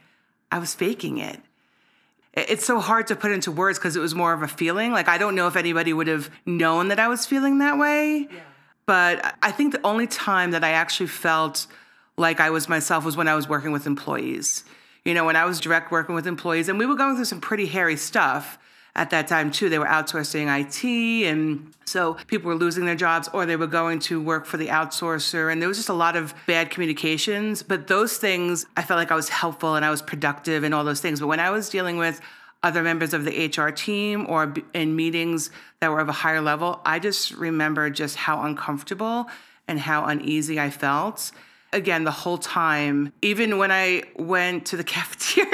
I 0.50 0.58
was 0.58 0.74
faking 0.74 1.18
it 1.18 1.40
it's 2.36 2.64
so 2.64 2.80
hard 2.80 3.06
to 3.06 3.16
put 3.16 3.30
into 3.30 3.52
words 3.52 3.78
because 3.78 3.96
it 3.96 4.00
was 4.00 4.14
more 4.14 4.32
of 4.32 4.42
a 4.42 4.48
feeling. 4.48 4.92
Like 4.92 5.08
I 5.08 5.18
don't 5.18 5.34
know 5.34 5.46
if 5.46 5.56
anybody 5.56 5.92
would 5.92 6.08
have 6.08 6.30
known 6.44 6.88
that 6.88 6.98
I 6.98 7.08
was 7.08 7.24
feeling 7.24 7.58
that 7.58 7.78
way. 7.78 8.28
Yeah. 8.30 8.40
But 8.86 9.36
I 9.42 9.50
think 9.50 9.72
the 9.72 9.86
only 9.86 10.06
time 10.06 10.50
that 10.50 10.64
I 10.64 10.70
actually 10.70 11.06
felt 11.06 11.66
like 12.16 12.40
I 12.40 12.50
was 12.50 12.68
myself 12.68 13.04
was 13.04 13.16
when 13.16 13.28
I 13.28 13.34
was 13.34 13.48
working 13.48 13.72
with 13.72 13.86
employees. 13.86 14.64
You 15.04 15.14
know, 15.14 15.24
when 15.24 15.36
I 15.36 15.44
was 15.44 15.60
direct 15.60 15.90
working 15.90 16.14
with 16.14 16.26
employees, 16.26 16.68
and 16.68 16.78
we 16.78 16.86
were 16.86 16.96
going 16.96 17.14
through 17.14 17.26
some 17.26 17.40
pretty 17.40 17.66
hairy 17.66 17.96
stuff 17.96 18.58
at 18.96 19.10
that 19.10 19.26
time 19.26 19.50
too. 19.50 19.68
They 19.68 19.78
were 19.78 19.86
outsourcing 19.86 20.46
IT, 20.60 21.26
and 21.26 21.72
so 21.84 22.14
people 22.26 22.48
were 22.48 22.54
losing 22.54 22.84
their 22.84 22.94
jobs, 22.94 23.28
or 23.32 23.46
they 23.46 23.56
were 23.56 23.66
going 23.66 23.98
to 24.00 24.20
work 24.20 24.46
for 24.46 24.56
the 24.56 24.68
outsourcer, 24.68 25.50
and 25.50 25.60
there 25.60 25.68
was 25.68 25.78
just 25.78 25.88
a 25.88 25.94
lot 25.94 26.16
of 26.16 26.34
bad 26.46 26.70
communications. 26.70 27.62
But 27.62 27.86
those 27.86 28.16
things, 28.16 28.66
I 28.76 28.82
felt 28.82 28.98
like 28.98 29.10
I 29.10 29.16
was 29.16 29.28
helpful 29.28 29.74
and 29.74 29.84
I 29.84 29.90
was 29.90 30.02
productive 30.02 30.64
and 30.64 30.74
all 30.74 30.84
those 30.84 31.00
things. 31.00 31.20
But 31.20 31.26
when 31.26 31.40
I 31.40 31.50
was 31.50 31.68
dealing 31.68 31.96
with 31.96 32.20
other 32.62 32.82
members 32.82 33.12
of 33.12 33.24
the 33.24 33.46
HR 33.46 33.70
team 33.70 34.26
or 34.28 34.54
in 34.72 34.96
meetings 34.96 35.50
that 35.80 35.90
were 35.90 36.00
of 36.00 36.08
a 36.08 36.12
higher 36.12 36.40
level, 36.40 36.80
I 36.84 36.98
just 36.98 37.32
remember 37.32 37.90
just 37.90 38.16
how 38.16 38.42
uncomfortable 38.42 39.26
and 39.68 39.78
how 39.78 40.06
uneasy 40.06 40.58
I 40.58 40.70
felt 40.70 41.30
again 41.74 42.04
the 42.04 42.10
whole 42.10 42.38
time 42.38 43.12
even 43.20 43.58
when 43.58 43.70
i 43.70 44.02
went 44.16 44.64
to 44.64 44.76
the 44.76 44.84
cafeteria 44.94 45.48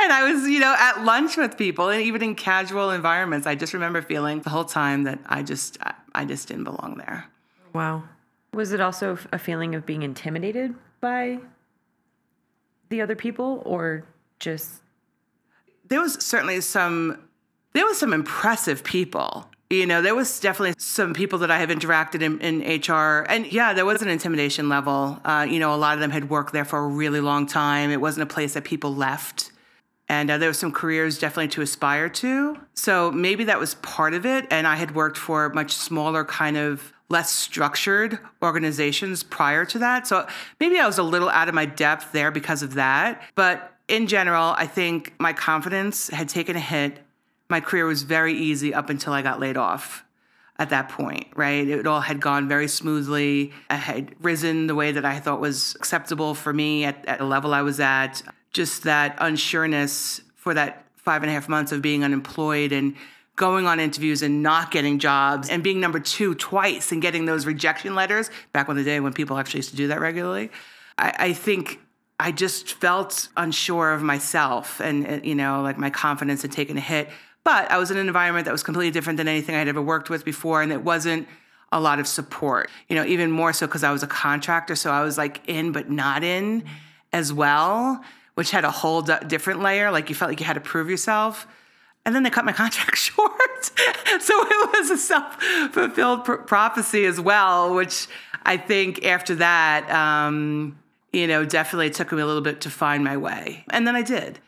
and 0.00 0.12
i 0.12 0.28
was 0.32 0.48
you 0.48 0.58
know 0.58 0.74
at 0.78 1.04
lunch 1.04 1.36
with 1.36 1.56
people 1.56 1.90
and 1.90 2.02
even 2.02 2.22
in 2.22 2.34
casual 2.34 2.90
environments 2.90 3.46
i 3.46 3.54
just 3.54 3.72
remember 3.72 4.02
feeling 4.02 4.40
the 4.40 4.50
whole 4.50 4.64
time 4.64 5.04
that 5.04 5.18
i 5.26 5.42
just 5.42 5.78
i 6.14 6.24
just 6.24 6.48
didn't 6.48 6.64
belong 6.64 6.96
there. 6.96 7.26
Wow. 7.72 8.04
Was 8.52 8.72
it 8.72 8.80
also 8.80 9.18
a 9.32 9.38
feeling 9.38 9.74
of 9.74 9.84
being 9.84 10.02
intimidated 10.02 10.74
by 11.00 11.40
the 12.88 13.00
other 13.00 13.16
people 13.16 13.62
or 13.66 14.04
just 14.38 14.80
there 15.88 16.00
was 16.00 16.14
certainly 16.14 16.60
some 16.60 17.18
there 17.72 17.84
was 17.84 17.98
some 17.98 18.12
impressive 18.12 18.84
people 18.84 19.48
you 19.74 19.86
know 19.86 20.02
there 20.02 20.14
was 20.14 20.40
definitely 20.40 20.74
some 20.78 21.12
people 21.12 21.38
that 21.40 21.50
i 21.50 21.58
have 21.58 21.68
interacted 21.68 22.22
in, 22.22 22.40
in 22.40 22.80
hr 22.80 23.24
and 23.28 23.50
yeah 23.52 23.72
there 23.72 23.84
was 23.84 24.02
an 24.02 24.08
intimidation 24.08 24.68
level. 24.68 25.20
Uh, 25.24 25.46
you 25.48 25.58
know 25.58 25.74
a 25.74 25.76
lot 25.76 25.94
of 25.94 26.00
them 26.00 26.10
had 26.10 26.30
worked 26.30 26.52
there 26.52 26.64
for 26.64 26.78
a 26.78 26.86
really 26.86 27.20
long 27.20 27.46
time. 27.46 27.90
It 27.90 28.00
wasn't 28.00 28.22
a 28.30 28.32
place 28.32 28.54
that 28.54 28.64
people 28.64 28.94
left. 28.94 29.50
And 30.08 30.30
uh, 30.30 30.36
there 30.36 30.50
were 30.50 30.54
some 30.54 30.70
careers 30.70 31.18
definitely 31.18 31.48
to 31.48 31.62
aspire 31.62 32.10
to. 32.10 32.58
So 32.74 33.10
maybe 33.10 33.44
that 33.44 33.58
was 33.58 33.74
part 33.76 34.14
of 34.14 34.26
it 34.26 34.46
and 34.50 34.66
i 34.66 34.76
had 34.76 34.94
worked 34.94 35.16
for 35.16 35.48
much 35.50 35.72
smaller 35.72 36.24
kind 36.24 36.56
of 36.56 36.92
less 37.10 37.30
structured 37.30 38.18
organizations 38.42 39.22
prior 39.22 39.64
to 39.66 39.78
that. 39.78 40.06
So 40.06 40.26
maybe 40.60 40.78
i 40.78 40.86
was 40.86 40.98
a 40.98 41.02
little 41.02 41.28
out 41.28 41.48
of 41.48 41.54
my 41.54 41.66
depth 41.66 42.12
there 42.12 42.30
because 42.30 42.62
of 42.62 42.74
that. 42.74 43.22
But 43.34 43.70
in 43.88 44.06
general, 44.06 44.54
I 44.56 44.66
think 44.66 45.12
my 45.18 45.32
confidence 45.32 46.08
had 46.08 46.28
taken 46.28 46.56
a 46.56 46.60
hit. 46.60 47.03
My 47.48 47.60
career 47.60 47.86
was 47.86 48.02
very 48.02 48.34
easy 48.34 48.72
up 48.72 48.90
until 48.90 49.12
I 49.12 49.22
got 49.22 49.40
laid 49.40 49.56
off 49.56 50.04
at 50.56 50.70
that 50.70 50.88
point, 50.88 51.26
right? 51.34 51.66
It 51.66 51.86
all 51.86 52.00
had 52.00 52.20
gone 52.20 52.48
very 52.48 52.68
smoothly. 52.68 53.52
I 53.68 53.74
had 53.74 54.14
risen 54.20 54.66
the 54.66 54.74
way 54.74 54.92
that 54.92 55.04
I 55.04 55.18
thought 55.18 55.40
was 55.40 55.74
acceptable 55.74 56.34
for 56.34 56.52
me 56.52 56.84
at, 56.84 57.04
at 57.06 57.20
a 57.20 57.24
level 57.24 57.52
I 57.52 57.62
was 57.62 57.80
at. 57.80 58.22
Just 58.52 58.84
that 58.84 59.16
unsureness 59.18 60.20
for 60.36 60.54
that 60.54 60.86
five 60.96 61.22
and 61.22 61.30
a 61.30 61.34
half 61.34 61.48
months 61.48 61.72
of 61.72 61.82
being 61.82 62.04
unemployed 62.04 62.72
and 62.72 62.94
going 63.36 63.66
on 63.66 63.80
interviews 63.80 64.22
and 64.22 64.42
not 64.42 64.70
getting 64.70 64.98
jobs 64.98 65.50
and 65.50 65.62
being 65.62 65.80
number 65.80 65.98
two 65.98 66.34
twice 66.36 66.92
and 66.92 67.02
getting 67.02 67.26
those 67.26 67.46
rejection 67.46 67.94
letters 67.94 68.30
back 68.52 68.68
in 68.68 68.76
the 68.76 68.84
day 68.84 69.00
when 69.00 69.12
people 69.12 69.36
actually 69.36 69.58
used 69.58 69.70
to 69.70 69.76
do 69.76 69.88
that 69.88 70.00
regularly. 70.00 70.50
I, 70.96 71.14
I 71.18 71.32
think 71.32 71.80
I 72.20 72.30
just 72.30 72.74
felt 72.74 73.28
unsure 73.36 73.92
of 73.92 74.02
myself 74.02 74.80
and, 74.80 75.06
uh, 75.06 75.20
you 75.24 75.34
know, 75.34 75.62
like 75.62 75.78
my 75.78 75.90
confidence 75.90 76.42
had 76.42 76.52
taken 76.52 76.76
a 76.76 76.80
hit. 76.80 77.10
But 77.44 77.70
I 77.70 77.78
was 77.78 77.90
in 77.90 77.98
an 77.98 78.06
environment 78.06 78.46
that 78.46 78.52
was 78.52 78.62
completely 78.62 78.90
different 78.90 79.18
than 79.18 79.28
anything 79.28 79.54
I'd 79.54 79.68
ever 79.68 79.82
worked 79.82 80.08
with 80.08 80.24
before. 80.24 80.62
And 80.62 80.72
it 80.72 80.82
wasn't 80.82 81.28
a 81.70 81.80
lot 81.80 81.98
of 81.98 82.06
support, 82.06 82.70
you 82.88 82.96
know, 82.96 83.04
even 83.04 83.30
more 83.30 83.52
so 83.52 83.66
because 83.66 83.84
I 83.84 83.92
was 83.92 84.02
a 84.02 84.06
contractor. 84.06 84.74
So 84.76 84.90
I 84.90 85.02
was 85.02 85.18
like 85.18 85.40
in, 85.46 85.72
but 85.72 85.90
not 85.90 86.22
in 86.24 86.64
as 87.12 87.32
well, 87.32 88.02
which 88.34 88.50
had 88.50 88.64
a 88.64 88.70
whole 88.70 89.02
d- 89.02 89.14
different 89.26 89.60
layer. 89.60 89.90
Like 89.90 90.08
you 90.08 90.14
felt 90.14 90.30
like 90.30 90.40
you 90.40 90.46
had 90.46 90.54
to 90.54 90.60
prove 90.60 90.88
yourself. 90.88 91.46
And 92.06 92.14
then 92.14 92.22
they 92.22 92.30
cut 92.30 92.44
my 92.44 92.52
contract 92.62 92.96
short. 92.96 93.32
so 93.64 94.34
it 94.46 94.78
was 94.78 94.90
a 94.90 94.96
self 94.96 95.42
fulfilled 95.72 96.24
pr- 96.24 96.34
prophecy 96.34 97.04
as 97.04 97.20
well, 97.20 97.74
which 97.74 98.06
I 98.44 98.56
think 98.56 99.04
after 99.04 99.34
that, 99.36 99.90
um, 99.90 100.78
you 101.12 101.26
know, 101.26 101.44
definitely 101.44 101.90
took 101.90 102.12
me 102.12 102.22
a 102.22 102.26
little 102.26 102.42
bit 102.42 102.60
to 102.62 102.70
find 102.70 103.04
my 103.04 103.16
way. 103.16 103.64
And 103.70 103.86
then 103.86 103.96
I 103.96 104.02
did. 104.02 104.38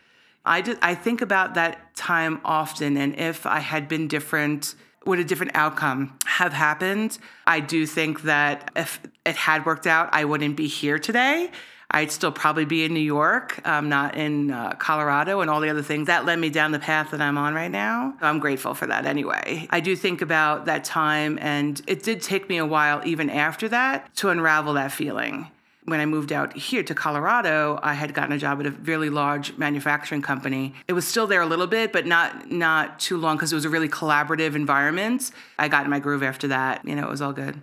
I 0.47 0.77
I 0.81 0.95
think 0.95 1.21
about 1.21 1.55
that 1.55 1.95
time 1.95 2.41
often 2.45 2.97
and 2.97 3.19
if 3.19 3.47
I 3.47 3.59
had 3.59 3.89
been 3.89 4.09
different 4.09 4.75
would 5.07 5.19
a 5.21 5.25
different 5.25 5.53
outcome 5.55 6.19
have 6.27 6.53
happened? 6.53 7.19
I 7.47 7.61
do 7.61 7.87
think 7.87 8.23
that 8.23 8.71
if 8.75 9.01
it 9.25 9.37
had 9.37 9.65
worked 9.65 9.87
out, 9.87 10.09
I 10.13 10.25
wouldn't 10.25 10.57
be 10.57 10.67
here 10.67 10.99
today. 10.99 11.51
I'd 11.89 12.11
still 12.11 12.33
probably 12.33 12.65
be 12.65 12.85
in 12.85 12.93
New 12.93 13.01
York, 13.01 13.67
um, 13.67 13.89
not 13.89 14.17
in 14.17 14.51
uh, 14.51 14.73
Colorado, 14.73 15.41
and 15.41 15.49
all 15.49 15.61
the 15.61 15.71
other 15.71 15.83
things 15.83 16.09
that 16.09 16.25
led 16.25 16.39
me 16.41 16.51
down 16.51 16.73
the 16.73 16.81
path 16.81 17.13
that 17.13 17.21
I'm 17.21 17.39
on 17.39 17.55
right 17.55 17.71
now. 17.71 18.15
I'm 18.21 18.41
grateful 18.41 18.75
for 18.75 18.89
that 18.89 19.07
anyway. 19.07 19.69
I 19.71 19.79
do 19.79 19.95
think 19.95 20.21
about 20.21 20.65
that 20.65 20.83
time, 20.83 21.39
and 21.41 21.81
it 21.87 22.03
did 22.03 22.21
take 22.23 22.49
me 22.49 22.57
a 22.57 22.67
while, 22.67 23.03
even 23.05 23.31
after 23.31 23.69
that, 23.69 24.13
to 24.17 24.31
unravel 24.31 24.75
that 24.75 24.91
feeling 24.91 25.47
when 25.87 26.01
I 26.01 26.07
moved 26.07 26.33
out 26.33 26.55
here 26.57 26.83
to 26.83 26.95
Colorado, 26.95 27.79
I 27.83 27.95
had 27.95 28.13
gotten 28.13 28.33
a 28.33 28.39
job 28.39 28.61
at 28.61 28.67
a 28.67 28.73
really 28.73 29.09
large 29.09 29.57
manufacturing 29.57 30.21
company. 30.21 30.75
It 30.89 30.93
was 30.93 31.07
still 31.07 31.27
there 31.27 31.41
a 31.41 31.47
little 31.47 31.69
bit, 31.69 31.93
but 31.93 32.07
not 32.07 32.51
not 32.51 33.01
too 33.01 33.17
long 33.17 33.37
because 33.37 33.53
it 33.53 33.55
was 33.55 33.65
a 33.65 33.71
really 33.71 33.89
collaborative 33.89 34.55
environment. 34.55 35.31
I 35.59 35.69
got 35.69 35.85
in 35.85 35.91
my 35.91 36.01
groove 36.01 36.23
after 36.23 36.49
that. 36.49 36.87
You 36.87 36.97
know, 36.97 37.05
it 37.05 37.11
was 37.11 37.23
all 37.23 37.33
good. 37.33 37.63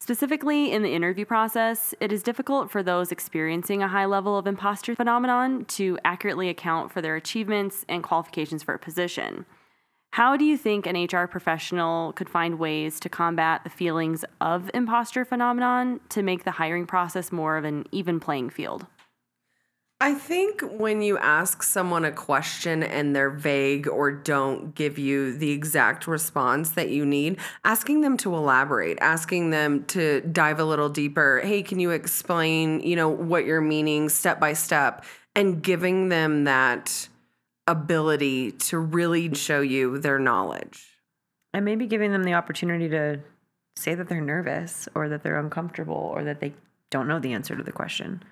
Specifically 0.00 0.72
in 0.72 0.82
the 0.82 0.92
interview 0.92 1.24
process, 1.24 1.94
it 2.00 2.12
is 2.12 2.22
difficult 2.22 2.70
for 2.70 2.82
those 2.82 3.10
experiencing 3.10 3.82
a 3.82 3.88
high 3.88 4.04
level 4.04 4.38
of 4.38 4.46
imposter 4.46 4.94
phenomenon 4.94 5.64
to 5.64 5.98
accurately 6.04 6.48
account 6.48 6.92
for 6.92 7.02
their 7.02 7.16
achievements 7.16 7.84
and 7.88 8.02
qualifications 8.02 8.62
for 8.62 8.74
a 8.74 8.78
position. 8.78 9.46
How 10.16 10.34
do 10.38 10.46
you 10.46 10.56
think 10.56 10.86
an 10.86 10.96
HR 10.96 11.26
professional 11.26 12.14
could 12.14 12.30
find 12.30 12.58
ways 12.58 12.98
to 13.00 13.10
combat 13.10 13.64
the 13.64 13.68
feelings 13.68 14.24
of 14.40 14.70
imposter 14.72 15.26
phenomenon 15.26 16.00
to 16.08 16.22
make 16.22 16.44
the 16.44 16.52
hiring 16.52 16.86
process 16.86 17.30
more 17.30 17.58
of 17.58 17.64
an 17.64 17.84
even 17.92 18.18
playing 18.18 18.48
field? 18.48 18.86
I 20.00 20.14
think 20.14 20.62
when 20.62 21.02
you 21.02 21.18
ask 21.18 21.62
someone 21.62 22.06
a 22.06 22.12
question 22.12 22.82
and 22.82 23.14
they're 23.14 23.28
vague 23.28 23.88
or 23.88 24.10
don't 24.10 24.74
give 24.74 24.98
you 24.98 25.36
the 25.36 25.50
exact 25.50 26.06
response 26.06 26.70
that 26.70 26.88
you 26.88 27.04
need, 27.04 27.38
asking 27.62 28.00
them 28.00 28.16
to 28.16 28.34
elaborate, 28.34 28.96
asking 29.02 29.50
them 29.50 29.84
to 29.88 30.22
dive 30.22 30.58
a 30.58 30.64
little 30.64 30.88
deeper. 30.88 31.42
Hey, 31.44 31.62
can 31.62 31.78
you 31.78 31.90
explain, 31.90 32.80
you 32.80 32.96
know, 32.96 33.10
what 33.10 33.44
you're 33.44 33.60
meaning 33.60 34.08
step 34.08 34.40
by 34.40 34.54
step 34.54 35.04
and 35.34 35.62
giving 35.62 36.08
them 36.08 36.44
that 36.44 37.06
ability 37.66 38.52
to 38.52 38.78
really 38.78 39.34
show 39.34 39.60
you 39.60 39.98
their 39.98 40.18
knowledge. 40.18 40.86
And 41.52 41.64
maybe 41.64 41.86
giving 41.86 42.12
them 42.12 42.24
the 42.24 42.34
opportunity 42.34 42.88
to 42.90 43.20
say 43.76 43.94
that 43.94 44.08
they're 44.08 44.20
nervous 44.20 44.88
or 44.94 45.08
that 45.08 45.22
they're 45.22 45.38
uncomfortable 45.38 45.94
or 45.94 46.24
that 46.24 46.40
they 46.40 46.54
don't 46.90 47.08
know 47.08 47.18
the 47.18 47.32
answer 47.32 47.56
to 47.56 47.62
the 47.62 47.72
question. 47.72 48.22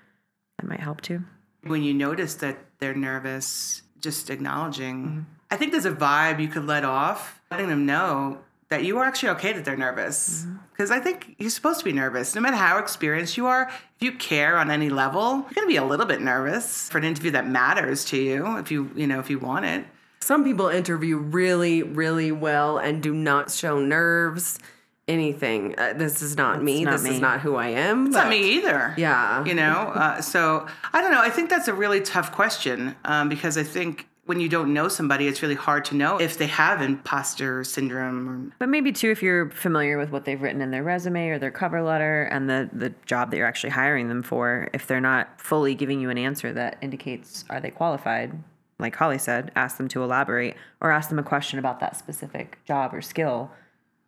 That 0.59 0.67
might 0.67 0.79
help 0.79 1.01
too. 1.01 1.23
When 1.63 1.83
you 1.83 1.93
notice 1.93 2.35
that 2.35 2.57
they're 2.79 2.95
nervous, 2.95 3.81
just 3.99 4.29
acknowledging. 4.29 5.05
Mm-hmm. 5.05 5.19
I 5.51 5.57
think 5.57 5.71
there's 5.71 5.85
a 5.85 5.91
vibe 5.91 6.39
you 6.39 6.47
could 6.47 6.65
let 6.65 6.85
off, 6.85 7.41
letting 7.51 7.69
them 7.69 7.85
know 7.85 8.39
that 8.69 8.83
you 8.83 8.97
are 8.97 9.05
actually 9.05 9.29
okay 9.29 9.53
that 9.53 9.63
they're 9.65 9.77
nervous. 9.77 10.45
Because 10.71 10.89
mm-hmm. 10.89 10.99
I 10.99 11.03
think 11.03 11.35
you're 11.37 11.49
supposed 11.49 11.79
to 11.79 11.85
be 11.85 11.93
nervous. 11.93 12.33
No 12.35 12.41
matter 12.41 12.57
how 12.57 12.77
experienced 12.79 13.37
you 13.37 13.45
are, 13.47 13.67
if 13.69 14.01
you 14.01 14.11
care 14.13 14.57
on 14.57 14.71
any 14.71 14.89
level, 14.89 15.37
you're 15.37 15.55
gonna 15.55 15.67
be 15.67 15.77
a 15.77 15.85
little 15.85 16.05
bit 16.05 16.21
nervous 16.21 16.89
for 16.89 16.97
an 16.97 17.03
interview 17.03 17.31
that 17.31 17.47
matters 17.47 18.05
to 18.05 18.17
you, 18.17 18.57
if 18.57 18.71
you, 18.71 18.89
you 18.95 19.07
know, 19.07 19.19
if 19.19 19.29
you 19.29 19.39
want 19.39 19.65
it. 19.65 19.85
Some 20.21 20.43
people 20.43 20.69
interview 20.69 21.17
really, 21.17 21.83
really 21.83 22.31
well 22.31 22.79
and 22.79 23.03
do 23.03 23.13
not 23.13 23.51
show 23.51 23.79
nerves. 23.79 24.59
Anything. 25.07 25.75
Uh, 25.77 25.93
this 25.93 26.23
is 26.23 26.35
not 26.35 26.63
me. 26.63 26.83
Not 26.83 26.93
this 26.93 27.03
me. 27.03 27.11
is 27.11 27.19
not 27.19 27.41
who 27.41 27.57
I 27.57 27.67
am. 27.67 28.07
It's 28.07 28.15
not 28.15 28.27
me 28.27 28.55
either. 28.55 28.95
Yeah. 28.97 29.45
You 29.45 29.53
know. 29.53 29.91
Uh, 29.93 30.19
so 30.19 30.65
I 30.93 31.01
don't 31.03 31.11
know. 31.11 31.21
I 31.21 31.29
think 31.29 31.51
that's 31.51 31.67
a 31.67 31.75
really 31.75 32.01
tough 32.01 32.31
question 32.31 32.95
um, 33.05 33.29
because 33.29 33.55
I 33.55 33.61
think 33.61 34.07
when 34.25 34.39
you 34.39 34.49
don't 34.49 34.73
know 34.73 34.87
somebody, 34.87 35.27
it's 35.27 35.41
really 35.41 35.55
hard 35.55 35.85
to 35.85 35.95
know 35.95 36.19
if 36.19 36.37
they 36.37 36.47
have 36.47 36.81
imposter 36.81 37.63
syndrome. 37.63 38.29
Or... 38.29 38.55
But 38.57 38.69
maybe 38.69 38.91
too, 38.91 39.11
if 39.11 39.21
you're 39.21 39.51
familiar 39.51 39.97
with 39.97 40.09
what 40.09 40.25
they've 40.25 40.41
written 40.41 40.61
in 40.61 40.71
their 40.71 40.83
resume 40.83 41.29
or 41.29 41.39
their 41.39 41.51
cover 41.51 41.81
letter 41.81 42.23
and 42.23 42.49
the 42.49 42.69
the 42.73 42.93
job 43.05 43.31
that 43.31 43.37
you're 43.37 43.47
actually 43.47 43.69
hiring 43.69 44.09
them 44.09 44.23
for, 44.23 44.69
if 44.73 44.87
they're 44.87 45.01
not 45.01 45.39
fully 45.39 45.75
giving 45.75 45.99
you 46.01 46.09
an 46.09 46.17
answer 46.17 46.51
that 46.53 46.77
indicates 46.81 47.45
are 47.49 47.59
they 47.59 47.69
qualified, 47.69 48.33
like 48.79 48.95
Holly 48.95 49.19
said, 49.19 49.51
ask 49.55 49.77
them 49.77 49.87
to 49.89 50.03
elaborate 50.03 50.55
or 50.81 50.91
ask 50.91 51.09
them 51.09 51.19
a 51.19 51.23
question 51.23 51.59
about 51.59 51.79
that 51.79 51.95
specific 51.95 52.57
job 52.65 52.93
or 52.93 53.01
skill 53.01 53.51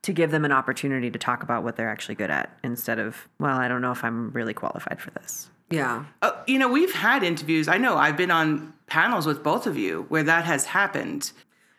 to 0.01 0.13
give 0.13 0.31
them 0.31 0.45
an 0.45 0.51
opportunity 0.51 1.11
to 1.11 1.19
talk 1.19 1.43
about 1.43 1.63
what 1.63 1.75
they're 1.75 1.89
actually 1.89 2.15
good 2.15 2.31
at 2.31 2.57
instead 2.63 2.97
of, 2.97 3.27
well, 3.39 3.57
I 3.57 3.67
don't 3.67 3.81
know 3.81 3.91
if 3.91 4.03
I'm 4.03 4.31
really 4.31 4.53
qualified 4.53 5.01
for 5.01 5.11
this. 5.11 5.49
Yeah. 5.69 6.05
Uh, 6.21 6.31
you 6.47 6.59
know, 6.59 6.69
we've 6.69 6.93
had 6.93 7.23
interviews. 7.23 7.67
I 7.67 7.77
know 7.77 7.97
I've 7.97 8.15
been 8.15 8.31
on 8.31 8.73
panels 8.87 9.25
with 9.25 9.43
both 9.43 9.67
of 9.67 9.77
you 9.77 10.05
where 10.09 10.23
that 10.23 10.45
has 10.45 10.65
happened. 10.65 11.31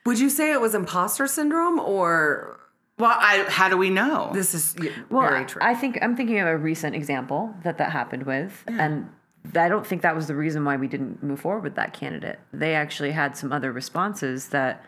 Would 0.06 0.18
you 0.18 0.30
say 0.30 0.52
it 0.52 0.60
was 0.60 0.74
imposter 0.74 1.26
syndrome 1.26 1.78
or 1.78 2.60
well, 2.98 3.16
I, 3.16 3.44
how 3.48 3.68
do 3.68 3.76
we 3.76 3.90
know? 3.90 4.30
This 4.32 4.54
is 4.54 4.74
well, 5.08 5.28
very 5.28 5.44
true. 5.44 5.62
I 5.62 5.74
think 5.74 5.98
I'm 6.02 6.16
thinking 6.16 6.40
of 6.40 6.48
a 6.48 6.56
recent 6.56 6.96
example 6.96 7.54
that 7.62 7.78
that 7.78 7.92
happened 7.92 8.24
with, 8.24 8.64
yeah. 8.68 8.84
and 8.84 9.10
I 9.54 9.68
don't 9.68 9.86
think 9.86 10.02
that 10.02 10.16
was 10.16 10.26
the 10.26 10.34
reason 10.34 10.64
why 10.64 10.76
we 10.76 10.88
didn't 10.88 11.22
move 11.22 11.40
forward 11.40 11.62
with 11.62 11.76
that 11.76 11.92
candidate. 11.92 12.40
They 12.52 12.74
actually 12.74 13.12
had 13.12 13.36
some 13.36 13.52
other 13.52 13.70
responses 13.70 14.48
that 14.48 14.84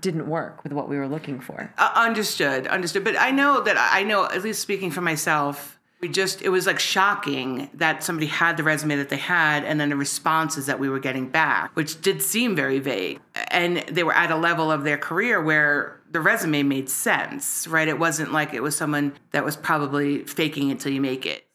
didn't 0.00 0.28
work 0.28 0.62
with 0.62 0.72
what 0.72 0.88
we 0.88 0.96
were 0.96 1.08
looking 1.08 1.40
for. 1.40 1.72
Uh, 1.78 1.90
understood, 1.94 2.66
understood. 2.66 3.04
But 3.04 3.18
I 3.18 3.30
know 3.30 3.62
that 3.62 3.76
I 3.78 4.02
know, 4.02 4.24
at 4.24 4.42
least 4.42 4.60
speaking 4.60 4.90
for 4.90 5.00
myself, 5.00 5.73
we 6.04 6.08
just 6.10 6.42
it 6.42 6.50
was 6.50 6.66
like 6.66 6.78
shocking 6.78 7.70
that 7.72 8.04
somebody 8.04 8.26
had 8.26 8.58
the 8.58 8.62
resume 8.62 8.94
that 8.94 9.08
they 9.08 9.16
had 9.16 9.64
and 9.64 9.80
then 9.80 9.88
the 9.88 9.96
responses 9.96 10.66
that 10.66 10.78
we 10.78 10.86
were 10.86 10.98
getting 10.98 11.26
back 11.30 11.74
which 11.74 11.98
did 12.02 12.20
seem 12.20 12.54
very 12.54 12.78
vague 12.78 13.18
and 13.48 13.78
they 13.90 14.04
were 14.04 14.12
at 14.12 14.30
a 14.30 14.36
level 14.36 14.70
of 14.70 14.84
their 14.84 14.98
career 14.98 15.42
where 15.42 15.98
the 16.10 16.20
resume 16.20 16.62
made 16.62 16.90
sense 16.90 17.66
right 17.68 17.88
it 17.88 17.98
wasn't 17.98 18.30
like 18.30 18.52
it 18.52 18.62
was 18.62 18.76
someone 18.76 19.14
that 19.30 19.46
was 19.46 19.56
probably 19.56 20.22
faking 20.24 20.68
it 20.68 20.78
till 20.78 20.92
you 20.92 21.00
make 21.00 21.24
it 21.24 21.46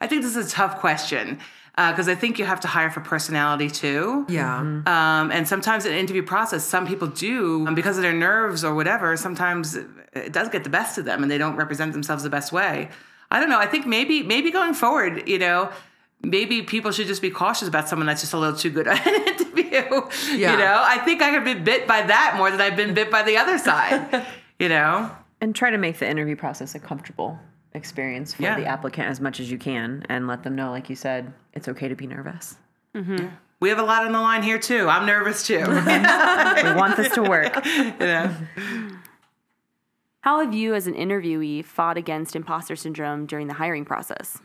i 0.00 0.06
think 0.06 0.22
this 0.22 0.34
is 0.34 0.50
a 0.50 0.50
tough 0.50 0.78
question 0.78 1.38
because 1.76 2.08
uh, 2.08 2.12
I 2.12 2.14
think 2.16 2.40
you 2.40 2.44
have 2.44 2.58
to 2.60 2.66
hire 2.66 2.90
for 2.90 2.98
personality 2.98 3.70
too. 3.70 4.26
Yeah. 4.28 4.58
Mm-hmm. 4.58 4.88
Um, 4.88 5.30
and 5.30 5.46
sometimes 5.46 5.86
in 5.86 5.92
interview 5.92 6.24
process, 6.24 6.64
some 6.64 6.88
people 6.88 7.06
do 7.06 7.68
um, 7.68 7.76
because 7.76 7.96
of 7.96 8.02
their 8.02 8.12
nerves 8.12 8.64
or 8.64 8.74
whatever. 8.74 9.16
Sometimes 9.16 9.76
it 9.76 10.32
does 10.32 10.48
get 10.48 10.64
the 10.64 10.70
best 10.70 10.98
of 10.98 11.04
them, 11.04 11.22
and 11.22 11.30
they 11.30 11.38
don't 11.38 11.54
represent 11.54 11.92
themselves 11.92 12.24
the 12.24 12.30
best 12.30 12.50
way. 12.50 12.88
I 13.30 13.40
don't 13.40 13.50
know. 13.50 13.58
I 13.58 13.66
think 13.66 13.86
maybe 13.86 14.22
maybe 14.22 14.50
going 14.50 14.74
forward, 14.74 15.28
you 15.28 15.38
know, 15.38 15.70
maybe 16.22 16.62
people 16.62 16.92
should 16.92 17.06
just 17.06 17.22
be 17.22 17.30
cautious 17.30 17.68
about 17.68 17.88
someone 17.88 18.06
that's 18.06 18.20
just 18.20 18.32
a 18.32 18.38
little 18.38 18.56
too 18.56 18.70
good 18.70 18.88
at 18.88 19.06
an 19.06 19.14
interview. 19.14 20.00
Yeah. 20.36 20.52
You 20.52 20.58
know, 20.58 20.82
I 20.84 20.98
think 21.04 21.22
I 21.22 21.28
have 21.28 21.44
been 21.44 21.64
bit 21.64 21.86
by 21.86 22.02
that 22.02 22.34
more 22.36 22.50
than 22.50 22.60
I've 22.60 22.76
been 22.76 22.94
bit 22.94 23.10
by 23.10 23.22
the 23.22 23.36
other 23.36 23.58
side. 23.58 24.26
you 24.58 24.68
know, 24.68 25.10
and 25.40 25.54
try 25.54 25.70
to 25.70 25.78
make 25.78 25.98
the 25.98 26.08
interview 26.08 26.36
process 26.36 26.74
a 26.74 26.78
comfortable 26.78 27.38
experience 27.74 28.34
for 28.34 28.42
yeah. 28.42 28.58
the 28.58 28.66
applicant 28.66 29.08
as 29.08 29.20
much 29.20 29.40
as 29.40 29.50
you 29.50 29.58
can, 29.58 30.04
and 30.08 30.26
let 30.26 30.42
them 30.42 30.56
know, 30.56 30.70
like 30.70 30.90
you 30.90 30.96
said, 30.96 31.32
it's 31.52 31.68
okay 31.68 31.88
to 31.88 31.94
be 31.94 32.06
nervous. 32.06 32.56
Mm-hmm. 32.94 33.16
Yeah. 33.16 33.30
We 33.60 33.68
have 33.70 33.78
a 33.78 33.82
lot 33.82 34.04
on 34.06 34.12
the 34.12 34.20
line 34.20 34.42
here 34.44 34.58
too. 34.58 34.88
I'm 34.88 35.04
nervous 35.04 35.46
too. 35.46 35.58
we 35.58 35.64
want 35.64 36.96
this 36.96 37.12
to 37.14 37.22
work. 37.22 37.64
You 37.66 37.92
know? 37.98 38.34
How 40.28 40.40
have 40.40 40.52
you, 40.52 40.74
as 40.74 40.86
an 40.86 40.92
interviewee, 40.92 41.64
fought 41.64 41.96
against 41.96 42.36
imposter 42.36 42.76
syndrome 42.76 43.24
during 43.24 43.46
the 43.46 43.54
hiring 43.54 43.86
process? 43.86 44.36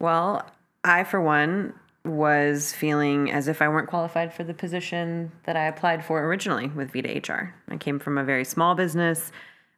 Well, 0.00 0.44
I, 0.82 1.04
for 1.04 1.20
one, 1.20 1.72
was 2.04 2.72
feeling 2.72 3.30
as 3.30 3.46
if 3.46 3.62
I 3.62 3.68
weren't 3.68 3.88
qualified 3.88 4.34
for 4.34 4.42
the 4.42 4.54
position 4.54 5.30
that 5.44 5.54
I 5.54 5.66
applied 5.66 6.04
for 6.04 6.24
originally 6.24 6.66
with 6.66 6.92
Vita 6.92 7.32
HR. 7.32 7.54
I 7.68 7.76
came 7.76 8.00
from 8.00 8.18
a 8.18 8.24
very 8.24 8.44
small 8.44 8.74
business. 8.74 9.30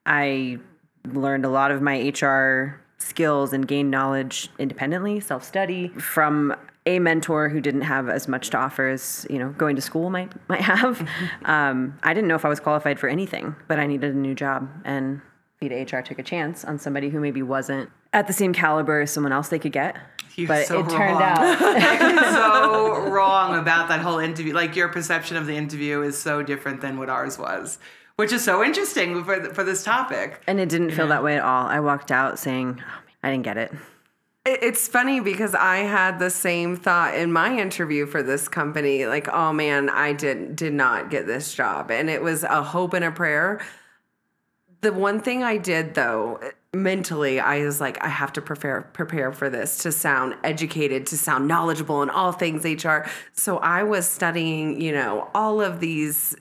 I 0.06 0.58
learned 1.04 1.44
a 1.44 1.50
lot 1.50 1.70
of 1.70 1.82
my 1.82 1.98
HR 1.98 2.80
skills 2.96 3.52
and 3.52 3.68
gained 3.68 3.90
knowledge 3.90 4.48
independently, 4.58 5.20
self 5.20 5.44
study 5.44 5.88
from 5.88 6.56
a 6.86 6.98
mentor 6.98 7.48
who 7.48 7.60
didn't 7.60 7.82
have 7.82 8.08
as 8.08 8.26
much 8.26 8.50
to 8.50 8.58
offer 8.58 8.88
as 8.88 9.26
you 9.28 9.38
know 9.38 9.50
going 9.50 9.76
to 9.76 9.82
school 9.82 10.10
might 10.10 10.32
might 10.48 10.62
have. 10.62 11.06
Um, 11.44 11.98
I 12.02 12.14
didn't 12.14 12.28
know 12.28 12.34
if 12.34 12.44
I 12.44 12.48
was 12.48 12.60
qualified 12.60 12.98
for 12.98 13.08
anything, 13.08 13.54
but 13.68 13.78
I 13.78 13.86
needed 13.86 14.14
a 14.14 14.18
new 14.18 14.34
job, 14.34 14.68
and 14.84 15.20
Vita 15.62 15.74
HR 15.74 16.02
took 16.02 16.18
a 16.18 16.22
chance 16.22 16.64
on 16.64 16.78
somebody 16.78 17.10
who 17.10 17.20
maybe 17.20 17.42
wasn't 17.42 17.90
at 18.12 18.26
the 18.26 18.32
same 18.32 18.52
caliber 18.52 19.02
as 19.02 19.10
someone 19.10 19.32
else 19.32 19.48
they 19.48 19.58
could 19.58 19.72
get. 19.72 19.96
You're 20.36 20.48
but 20.48 20.66
so 20.66 20.80
it 20.80 20.88
turned 20.88 21.18
wrong. 21.18 21.22
out 21.22 21.58
so 22.32 23.10
wrong 23.10 23.58
about 23.58 23.88
that 23.88 24.00
whole 24.00 24.18
interview. 24.18 24.54
Like 24.54 24.76
your 24.76 24.88
perception 24.88 25.36
of 25.36 25.46
the 25.46 25.56
interview 25.56 26.02
is 26.02 26.16
so 26.16 26.42
different 26.42 26.80
than 26.80 26.98
what 26.98 27.10
ours 27.10 27.38
was 27.38 27.78
which 28.20 28.32
is 28.34 28.44
so 28.44 28.62
interesting 28.62 29.24
for, 29.24 29.42
for 29.54 29.64
this 29.64 29.82
topic. 29.82 30.42
And 30.46 30.60
it 30.60 30.68
didn't 30.68 30.90
feel 30.90 31.08
that 31.08 31.24
way 31.24 31.36
at 31.36 31.42
all. 31.42 31.64
I 31.66 31.80
walked 31.80 32.12
out 32.12 32.38
saying, 32.38 32.78
oh, 32.78 33.00
I 33.22 33.30
didn't 33.30 33.44
get 33.44 33.56
it. 33.56 33.72
It's 34.46 34.88
funny 34.88 35.20
because 35.20 35.54
I 35.54 35.78
had 35.78 36.18
the 36.18 36.30
same 36.30 36.74
thought 36.74 37.14
in 37.14 37.30
my 37.30 37.58
interview 37.58 38.06
for 38.06 38.22
this 38.22 38.48
company. 38.48 39.04
Like, 39.04 39.28
oh 39.28 39.52
man, 39.52 39.90
I 39.90 40.14
did 40.14 40.56
did 40.56 40.72
not 40.72 41.10
get 41.10 41.26
this 41.26 41.54
job, 41.54 41.90
and 41.90 42.08
it 42.08 42.22
was 42.22 42.42
a 42.42 42.62
hope 42.62 42.94
and 42.94 43.04
a 43.04 43.10
prayer. 43.10 43.60
The 44.80 44.94
one 44.94 45.20
thing 45.20 45.42
I 45.42 45.58
did 45.58 45.92
though, 45.92 46.40
mentally, 46.72 47.38
I 47.38 47.62
was 47.66 47.82
like, 47.82 48.02
I 48.02 48.08
have 48.08 48.32
to 48.32 48.40
prepare 48.40 48.80
prepare 48.94 49.30
for 49.30 49.50
this 49.50 49.76
to 49.78 49.92
sound 49.92 50.36
educated, 50.42 51.06
to 51.08 51.18
sound 51.18 51.46
knowledgeable 51.46 52.02
in 52.02 52.08
all 52.08 52.32
things 52.32 52.64
HR. 52.64 53.00
So 53.32 53.58
I 53.58 53.82
was 53.82 54.08
studying, 54.08 54.80
you 54.80 54.92
know, 54.92 55.28
all 55.34 55.60
of 55.60 55.80
these 55.80 56.34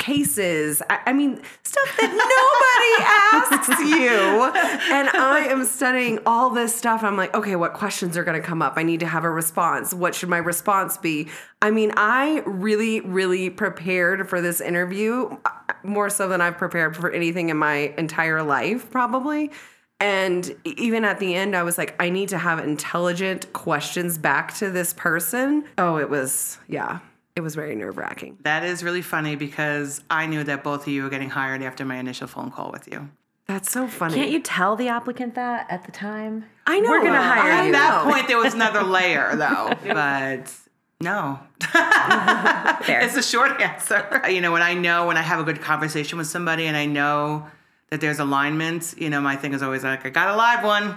cases. 0.00 0.82
I, 0.90 0.98
I 1.06 1.12
mean, 1.12 1.40
stuff 1.62 1.96
that 2.00 2.10
nobody 2.10 3.60
asks 3.60 3.80
you. 3.90 4.92
And 4.92 5.08
I 5.10 5.46
am 5.48 5.64
studying 5.64 6.18
all 6.26 6.50
this 6.50 6.74
stuff. 6.74 7.04
I'm 7.04 7.16
like, 7.16 7.32
okay, 7.34 7.54
what 7.54 7.74
questions 7.74 8.16
are 8.16 8.24
going 8.24 8.40
to 8.40 8.44
come 8.44 8.62
up? 8.62 8.72
I 8.76 8.82
need 8.82 9.00
to 9.00 9.06
have 9.06 9.22
a 9.22 9.30
response. 9.30 9.94
What 9.94 10.16
should 10.16 10.28
my 10.28 10.38
response 10.38 10.96
be? 10.96 11.28
I 11.62 11.70
mean, 11.70 11.92
I 11.96 12.42
really, 12.46 13.00
really 13.02 13.50
prepared 13.50 14.28
for 14.28 14.40
this 14.40 14.60
interview 14.60 15.36
uh, 15.44 15.50
more 15.84 16.10
so 16.10 16.26
than 16.26 16.40
I've 16.40 16.58
prepared 16.58 16.96
for 16.96 17.12
anything 17.12 17.50
in 17.50 17.58
my 17.58 17.94
entire 17.96 18.42
life, 18.42 18.90
probably. 18.90 19.52
And 20.00 20.56
even 20.64 21.04
at 21.04 21.18
the 21.18 21.34
end, 21.34 21.54
I 21.54 21.62
was 21.62 21.76
like, 21.76 21.94
I 22.00 22.08
need 22.08 22.30
to 22.30 22.38
have 22.38 22.58
intelligent 22.58 23.52
questions 23.52 24.16
back 24.16 24.54
to 24.54 24.70
this 24.70 24.94
person. 24.94 25.64
Oh, 25.76 25.98
it 25.98 26.08
was, 26.08 26.58
yeah, 26.68 27.00
it 27.36 27.40
was 27.40 27.54
very 27.54 27.74
nerve 27.74 27.96
wracking. 27.96 28.38
That 28.42 28.64
is 28.64 28.82
really 28.82 29.02
funny 29.02 29.36
because 29.36 30.02
I 30.10 30.26
knew 30.26 30.44
that 30.44 30.64
both 30.64 30.82
of 30.82 30.88
you 30.88 31.02
were 31.02 31.08
getting 31.10 31.30
hired 31.30 31.62
after 31.62 31.84
my 31.84 31.96
initial 31.96 32.26
phone 32.26 32.50
call 32.50 32.70
with 32.72 32.88
you. 32.90 33.08
That's 33.46 33.72
so 33.72 33.88
funny. 33.88 34.14
Can't 34.14 34.30
you 34.30 34.40
tell 34.40 34.76
the 34.76 34.88
applicant 34.88 35.34
that 35.34 35.66
at 35.70 35.84
the 35.84 35.90
time? 35.90 36.44
I 36.66 36.78
know. 36.78 36.90
We're 36.90 37.02
gonna 37.02 37.20
hire 37.20 37.52
I 37.52 37.66
you. 37.66 37.68
At 37.68 37.72
that 37.72 38.04
point, 38.04 38.28
there 38.28 38.38
was 38.38 38.54
another 38.54 38.82
layer, 38.82 39.34
though. 39.36 39.72
But 39.92 40.54
no, 41.00 41.40
it's 41.62 43.16
a 43.16 43.22
short 43.22 43.60
answer. 43.60 44.22
You 44.28 44.40
know, 44.40 44.52
when 44.52 44.62
I 44.62 44.74
know 44.74 45.06
when 45.06 45.16
I 45.16 45.22
have 45.22 45.40
a 45.40 45.44
good 45.44 45.60
conversation 45.60 46.16
with 46.18 46.28
somebody 46.28 46.66
and 46.66 46.76
I 46.76 46.86
know 46.86 47.46
that 47.90 48.00
there's 48.00 48.20
alignment, 48.20 48.94
you 48.98 49.10
know, 49.10 49.20
my 49.20 49.34
thing 49.34 49.52
is 49.52 49.62
always 49.62 49.82
like, 49.82 50.06
I 50.06 50.10
got 50.10 50.28
a 50.28 50.36
live 50.36 50.62
one. 50.64 50.96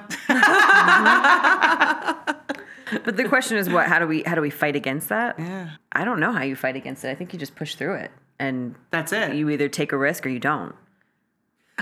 But 3.04 3.18
the 3.18 3.28
question 3.28 3.58
is, 3.58 3.70
what? 3.70 3.88
How 3.88 4.00
do 4.00 4.08
we 4.08 4.24
how 4.24 4.36
do 4.36 4.42
we 4.42 4.50
fight 4.50 4.76
against 4.76 5.10
that? 5.10 5.40
Yeah. 5.40 5.72
I 5.92 6.06
don't 6.06 6.20
know 6.20 6.32
how 6.32 6.44
you 6.44 6.56
fight 6.56 6.76
against 6.76 7.04
it. 7.04 7.10
I 7.10 7.16
think 7.16 7.34
you 7.34 7.40
just 7.40 7.56
push 7.56 7.76
through 7.76 7.96
it, 7.96 8.12
and 8.40 8.76
That's 8.92 9.12
it. 9.12 9.36
you 9.36 9.50
either 9.50 9.70
take 9.70 9.92
a 9.92 9.98
risk 9.98 10.26
or 10.26 10.30
you 10.30 10.40
don't. 10.40 10.76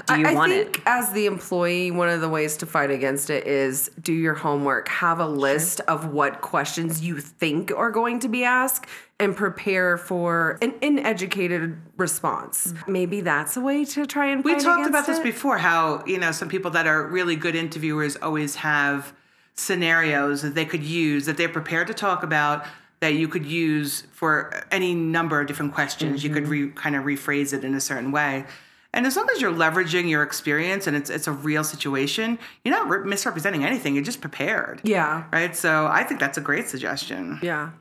Do 0.07 0.17
you 0.17 0.25
I, 0.25 0.31
I 0.31 0.33
want 0.33 0.53
think 0.53 0.77
it? 0.77 0.83
as 0.85 1.11
the 1.11 1.25
employee, 1.25 1.91
one 1.91 2.07
of 2.07 2.21
the 2.21 2.29
ways 2.29 2.55
to 2.57 2.65
fight 2.65 2.91
against 2.91 3.29
it 3.29 3.45
is 3.45 3.91
do 4.01 4.13
your 4.13 4.35
homework, 4.35 4.87
have 4.87 5.19
a 5.19 5.25
list 5.27 5.81
of 5.81 6.13
what 6.13 6.39
questions 6.39 7.01
you 7.01 7.19
think 7.19 7.73
are 7.75 7.91
going 7.91 8.19
to 8.21 8.29
be 8.29 8.45
asked, 8.45 8.85
and 9.19 9.35
prepare 9.35 9.97
for 9.97 10.57
an 10.61 10.75
uneducated 10.81 11.77
response. 11.97 12.71
Mm. 12.71 12.87
Maybe 12.87 13.21
that's 13.21 13.57
a 13.57 13.61
way 13.61 13.83
to 13.83 14.05
try 14.05 14.27
and 14.27 14.45
we 14.45 14.53
fight 14.53 14.61
talked 14.61 14.87
about 14.87 15.03
against 15.03 15.23
this 15.23 15.33
before 15.33 15.57
how, 15.57 16.05
you 16.05 16.17
know, 16.19 16.31
some 16.31 16.47
people 16.47 16.71
that 16.71 16.87
are 16.87 17.05
really 17.05 17.35
good 17.35 17.55
interviewers 17.55 18.15
always 18.15 18.55
have 18.55 19.13
scenarios 19.55 20.41
that 20.41 20.55
they 20.55 20.65
could 20.65 20.83
use 20.83 21.25
that 21.25 21.37
they're 21.37 21.49
prepared 21.49 21.87
to 21.87 21.93
talk 21.93 22.23
about 22.23 22.65
that 22.99 23.15
you 23.15 23.27
could 23.27 23.45
use 23.45 24.03
for 24.11 24.63
any 24.71 24.93
number 24.93 25.41
of 25.41 25.47
different 25.47 25.73
questions. 25.73 26.23
You 26.23 26.29
could 26.29 26.43
mm-hmm. 26.43 26.51
re, 26.51 26.69
kind 26.69 26.95
of 26.95 27.03
rephrase 27.03 27.51
it 27.51 27.63
in 27.63 27.73
a 27.73 27.81
certain 27.81 28.11
way. 28.11 28.45
And 28.93 29.07
as 29.07 29.15
long 29.15 29.27
as 29.33 29.41
you're 29.41 29.53
leveraging 29.53 30.09
your 30.09 30.21
experience 30.21 30.85
and 30.85 30.97
it's 30.97 31.09
it's 31.09 31.27
a 31.27 31.31
real 31.31 31.63
situation, 31.63 32.37
you're 32.63 32.75
not 32.75 32.89
re- 32.89 33.07
misrepresenting 33.07 33.63
anything. 33.63 33.95
You're 33.95 34.03
just 34.03 34.21
prepared. 34.21 34.81
Yeah. 34.83 35.25
Right. 35.31 35.55
So 35.55 35.87
I 35.87 36.03
think 36.03 36.19
that's 36.19 36.37
a 36.37 36.41
great 36.41 36.67
suggestion. 36.67 37.39
Yeah. 37.41 37.71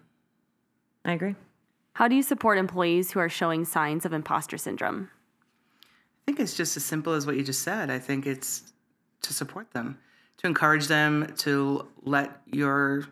I 1.05 1.13
agree. 1.13 1.35
How 1.95 2.09
do 2.09 2.15
you 2.15 2.23
support 2.23 2.59
employees 2.59 3.11
who 3.11 3.21
are 3.21 3.29
showing 3.29 3.65
signs 3.65 4.07
of 4.07 4.13
imposter 4.13 4.57
syndrome? 4.57 5.11
I 5.83 6.23
think 6.27 6.41
it's 6.41 6.57
just 6.57 6.77
as 6.77 6.85
simple 6.85 7.13
as 7.13 7.27
what 7.27 7.37
you 7.37 7.43
just 7.43 7.63
said. 7.63 7.91
I 7.91 7.99
think 7.99 8.27
it's 8.27 8.73
to 9.23 9.33
support 9.33 9.73
them, 9.73 9.99
to 10.41 10.47
encourage 10.47 10.87
them, 10.87 11.33
to 11.39 11.87
let 12.03 12.41
your 12.47 13.05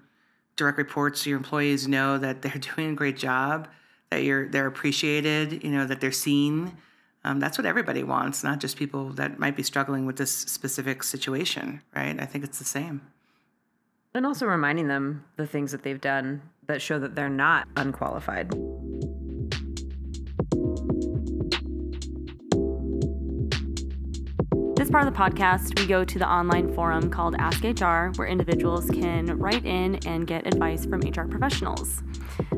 direct 0.56 0.78
reports, 0.78 1.26
your 1.26 1.37
employees 1.37 1.87
know 1.87 2.18
that 2.18 2.42
they're 2.42 2.52
doing 2.76 2.92
a 2.92 2.94
great 2.94 3.16
job, 3.16 3.68
that 4.11 4.23
you're 4.23 4.49
they're 4.49 4.66
appreciated, 4.66 5.62
you 5.62 5.70
know, 5.70 5.87
that 5.87 6.00
they're 6.00 6.12
seen. 6.12 6.76
Um, 7.25 7.40
that's 7.40 7.58
what 7.58 7.66
everybody 7.66 8.02
wants, 8.02 8.42
not 8.42 8.61
just 8.61 8.76
people 8.76 9.11
that 9.11 9.38
might 9.38 9.56
be 9.56 9.62
struggling 9.62 10.06
with 10.06 10.16
this 10.16 10.30
specific 10.32 11.02
situation, 11.02 11.82
right? 11.94 12.18
I 12.18 12.25
think 12.25 12.44
it's 12.44 12.58
the 12.58 12.64
same. 12.64 13.02
And 14.14 14.25
also 14.25 14.47
reminding 14.47 14.88
them 14.88 15.25
the 15.37 15.47
things 15.47 15.73
that 15.73 15.82
they've 15.82 16.00
done 16.00 16.40
that 16.66 16.80
show 16.80 16.99
that 16.99 17.14
they're 17.14 17.28
not 17.28 17.68
unqualified. 17.76 18.54
This 24.89 24.95
part 24.95 25.07
of 25.07 25.13
the 25.13 25.21
podcast, 25.21 25.79
we 25.79 25.87
go 25.87 26.03
to 26.03 26.19
the 26.19 26.27
online 26.27 26.73
forum 26.73 27.11
called 27.11 27.35
Ask 27.39 27.63
HR, 27.63 28.11
where 28.17 28.27
individuals 28.27 28.89
can 28.89 29.39
write 29.39 29.67
in 29.67 29.97
and 30.07 30.27
get 30.27 30.47
advice 30.47 30.87
from 30.87 31.01
HR 31.01 31.29
professionals. 31.29 32.03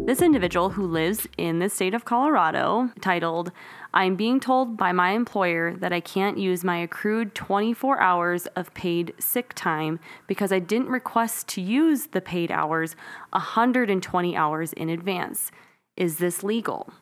This 0.07 0.23
individual 0.23 0.71
who 0.71 0.87
lives 0.87 1.27
in 1.39 1.59
the 1.59 1.69
state 1.69 1.93
of 1.93 2.05
Colorado, 2.05 2.93
titled, 3.01 3.51
I'm 3.93 4.15
being 4.15 4.39
told 4.39 4.77
by 4.77 4.93
my 4.93 5.11
employer 5.11 5.75
that 5.79 5.93
I 5.93 5.99
can't 5.99 6.39
use 6.39 6.63
my 6.63 6.77
accrued 6.77 7.35
24 7.35 8.01
hours 8.01 8.47
of 8.55 8.73
paid 8.75 9.13
sick 9.19 9.53
time 9.57 9.99
because 10.29 10.53
I 10.53 10.61
didn't 10.61 10.87
request 10.87 11.49
to 11.49 11.61
use 11.61 12.07
the 12.13 12.21
paid 12.21 12.53
hours 12.53 12.95
120 13.31 14.37
hours 14.37 14.73
in 14.75 14.89
advance. 14.89 15.51
Is 15.97 16.19
this 16.19 16.45
legal? 16.45 16.93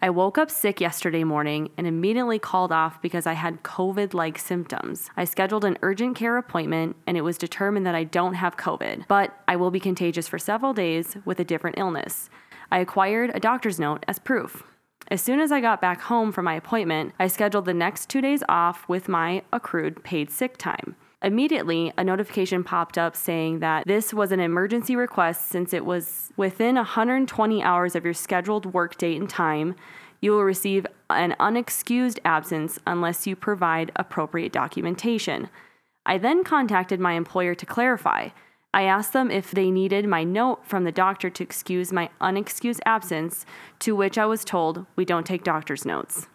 I 0.00 0.10
woke 0.10 0.38
up 0.38 0.48
sick 0.48 0.80
yesterday 0.80 1.24
morning 1.24 1.70
and 1.76 1.84
immediately 1.84 2.38
called 2.38 2.70
off 2.70 3.02
because 3.02 3.26
I 3.26 3.32
had 3.32 3.64
COVID 3.64 4.14
like 4.14 4.38
symptoms. 4.38 5.10
I 5.16 5.24
scheduled 5.24 5.64
an 5.64 5.76
urgent 5.82 6.14
care 6.14 6.36
appointment 6.36 6.94
and 7.08 7.16
it 7.16 7.22
was 7.22 7.36
determined 7.36 7.84
that 7.84 7.96
I 7.96 8.04
don't 8.04 8.34
have 8.34 8.56
COVID, 8.56 9.08
but 9.08 9.36
I 9.48 9.56
will 9.56 9.72
be 9.72 9.80
contagious 9.80 10.28
for 10.28 10.38
several 10.38 10.72
days 10.72 11.16
with 11.24 11.40
a 11.40 11.44
different 11.44 11.78
illness. 11.78 12.30
I 12.70 12.78
acquired 12.78 13.32
a 13.34 13.40
doctor's 13.40 13.80
note 13.80 14.04
as 14.06 14.20
proof. 14.20 14.62
As 15.08 15.20
soon 15.20 15.40
as 15.40 15.50
I 15.50 15.60
got 15.60 15.80
back 15.80 16.02
home 16.02 16.30
from 16.30 16.44
my 16.44 16.54
appointment, 16.54 17.12
I 17.18 17.26
scheduled 17.26 17.64
the 17.64 17.74
next 17.74 18.08
two 18.08 18.20
days 18.20 18.44
off 18.48 18.88
with 18.88 19.08
my 19.08 19.42
accrued 19.52 20.04
paid 20.04 20.30
sick 20.30 20.58
time. 20.58 20.94
Immediately, 21.20 21.92
a 21.98 22.04
notification 22.04 22.62
popped 22.62 22.96
up 22.96 23.16
saying 23.16 23.58
that 23.58 23.84
this 23.86 24.14
was 24.14 24.30
an 24.30 24.38
emergency 24.38 24.94
request 24.94 25.48
since 25.48 25.72
it 25.72 25.84
was 25.84 26.32
within 26.36 26.76
120 26.76 27.62
hours 27.62 27.96
of 27.96 28.04
your 28.04 28.14
scheduled 28.14 28.66
work 28.66 28.96
date 28.96 29.20
and 29.20 29.28
time. 29.28 29.74
You 30.20 30.32
will 30.32 30.44
receive 30.44 30.86
an 31.10 31.34
unexcused 31.40 32.20
absence 32.24 32.78
unless 32.86 33.26
you 33.26 33.34
provide 33.34 33.90
appropriate 33.96 34.52
documentation. 34.52 35.48
I 36.06 36.18
then 36.18 36.44
contacted 36.44 37.00
my 37.00 37.14
employer 37.14 37.54
to 37.56 37.66
clarify. 37.66 38.28
I 38.72 38.82
asked 38.82 39.12
them 39.12 39.30
if 39.30 39.50
they 39.50 39.72
needed 39.72 40.06
my 40.06 40.22
note 40.22 40.64
from 40.64 40.84
the 40.84 40.92
doctor 40.92 41.30
to 41.30 41.42
excuse 41.42 41.92
my 41.92 42.10
unexcused 42.20 42.80
absence, 42.86 43.44
to 43.80 43.96
which 43.96 44.18
I 44.18 44.26
was 44.26 44.44
told 44.44 44.86
we 44.94 45.04
don't 45.04 45.26
take 45.26 45.42
doctor's 45.42 45.84
notes. 45.84 46.28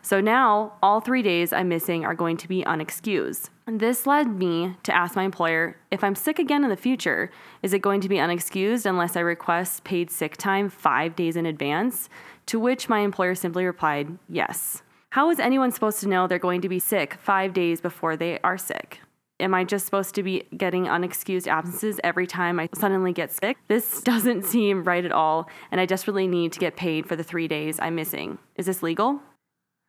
So 0.00 0.20
now, 0.20 0.74
all 0.82 1.00
three 1.00 1.22
days 1.22 1.52
I'm 1.52 1.68
missing 1.68 2.04
are 2.04 2.14
going 2.14 2.36
to 2.38 2.48
be 2.48 2.62
unexcused. 2.62 3.50
This 3.66 4.06
led 4.06 4.28
me 4.28 4.76
to 4.82 4.94
ask 4.94 5.14
my 5.16 5.22
employer 5.22 5.76
if 5.90 6.02
I'm 6.02 6.14
sick 6.14 6.38
again 6.38 6.64
in 6.64 6.70
the 6.70 6.76
future, 6.76 7.30
is 7.62 7.72
it 7.72 7.80
going 7.80 8.00
to 8.00 8.08
be 8.08 8.16
unexcused 8.16 8.86
unless 8.86 9.16
I 9.16 9.20
request 9.20 9.84
paid 9.84 10.10
sick 10.10 10.36
time 10.36 10.68
five 10.68 11.14
days 11.16 11.36
in 11.36 11.46
advance? 11.46 12.08
To 12.46 12.58
which 12.58 12.88
my 12.88 13.00
employer 13.00 13.34
simply 13.34 13.64
replied, 13.64 14.18
yes. 14.28 14.82
How 15.10 15.30
is 15.30 15.38
anyone 15.38 15.72
supposed 15.72 16.00
to 16.00 16.08
know 16.08 16.26
they're 16.26 16.38
going 16.38 16.62
to 16.62 16.68
be 16.68 16.78
sick 16.78 17.18
five 17.20 17.52
days 17.52 17.80
before 17.80 18.16
they 18.16 18.38
are 18.40 18.58
sick? 18.58 19.00
Am 19.42 19.54
I 19.54 19.64
just 19.64 19.84
supposed 19.84 20.14
to 20.14 20.22
be 20.22 20.44
getting 20.56 20.84
unexcused 20.84 21.48
absences 21.48 21.98
every 22.04 22.26
time 22.26 22.60
I 22.60 22.68
suddenly 22.74 23.12
get 23.12 23.32
sick? 23.32 23.58
This 23.66 24.00
doesn't 24.04 24.44
seem 24.44 24.84
right 24.84 25.04
at 25.04 25.12
all, 25.12 25.48
and 25.70 25.80
I 25.80 25.86
desperately 25.86 26.28
need 26.28 26.52
to 26.52 26.60
get 26.60 26.76
paid 26.76 27.06
for 27.06 27.16
the 27.16 27.24
three 27.24 27.48
days 27.48 27.78
I'm 27.80 27.94
missing. 27.94 28.38
Is 28.56 28.66
this 28.66 28.82
legal? 28.82 29.20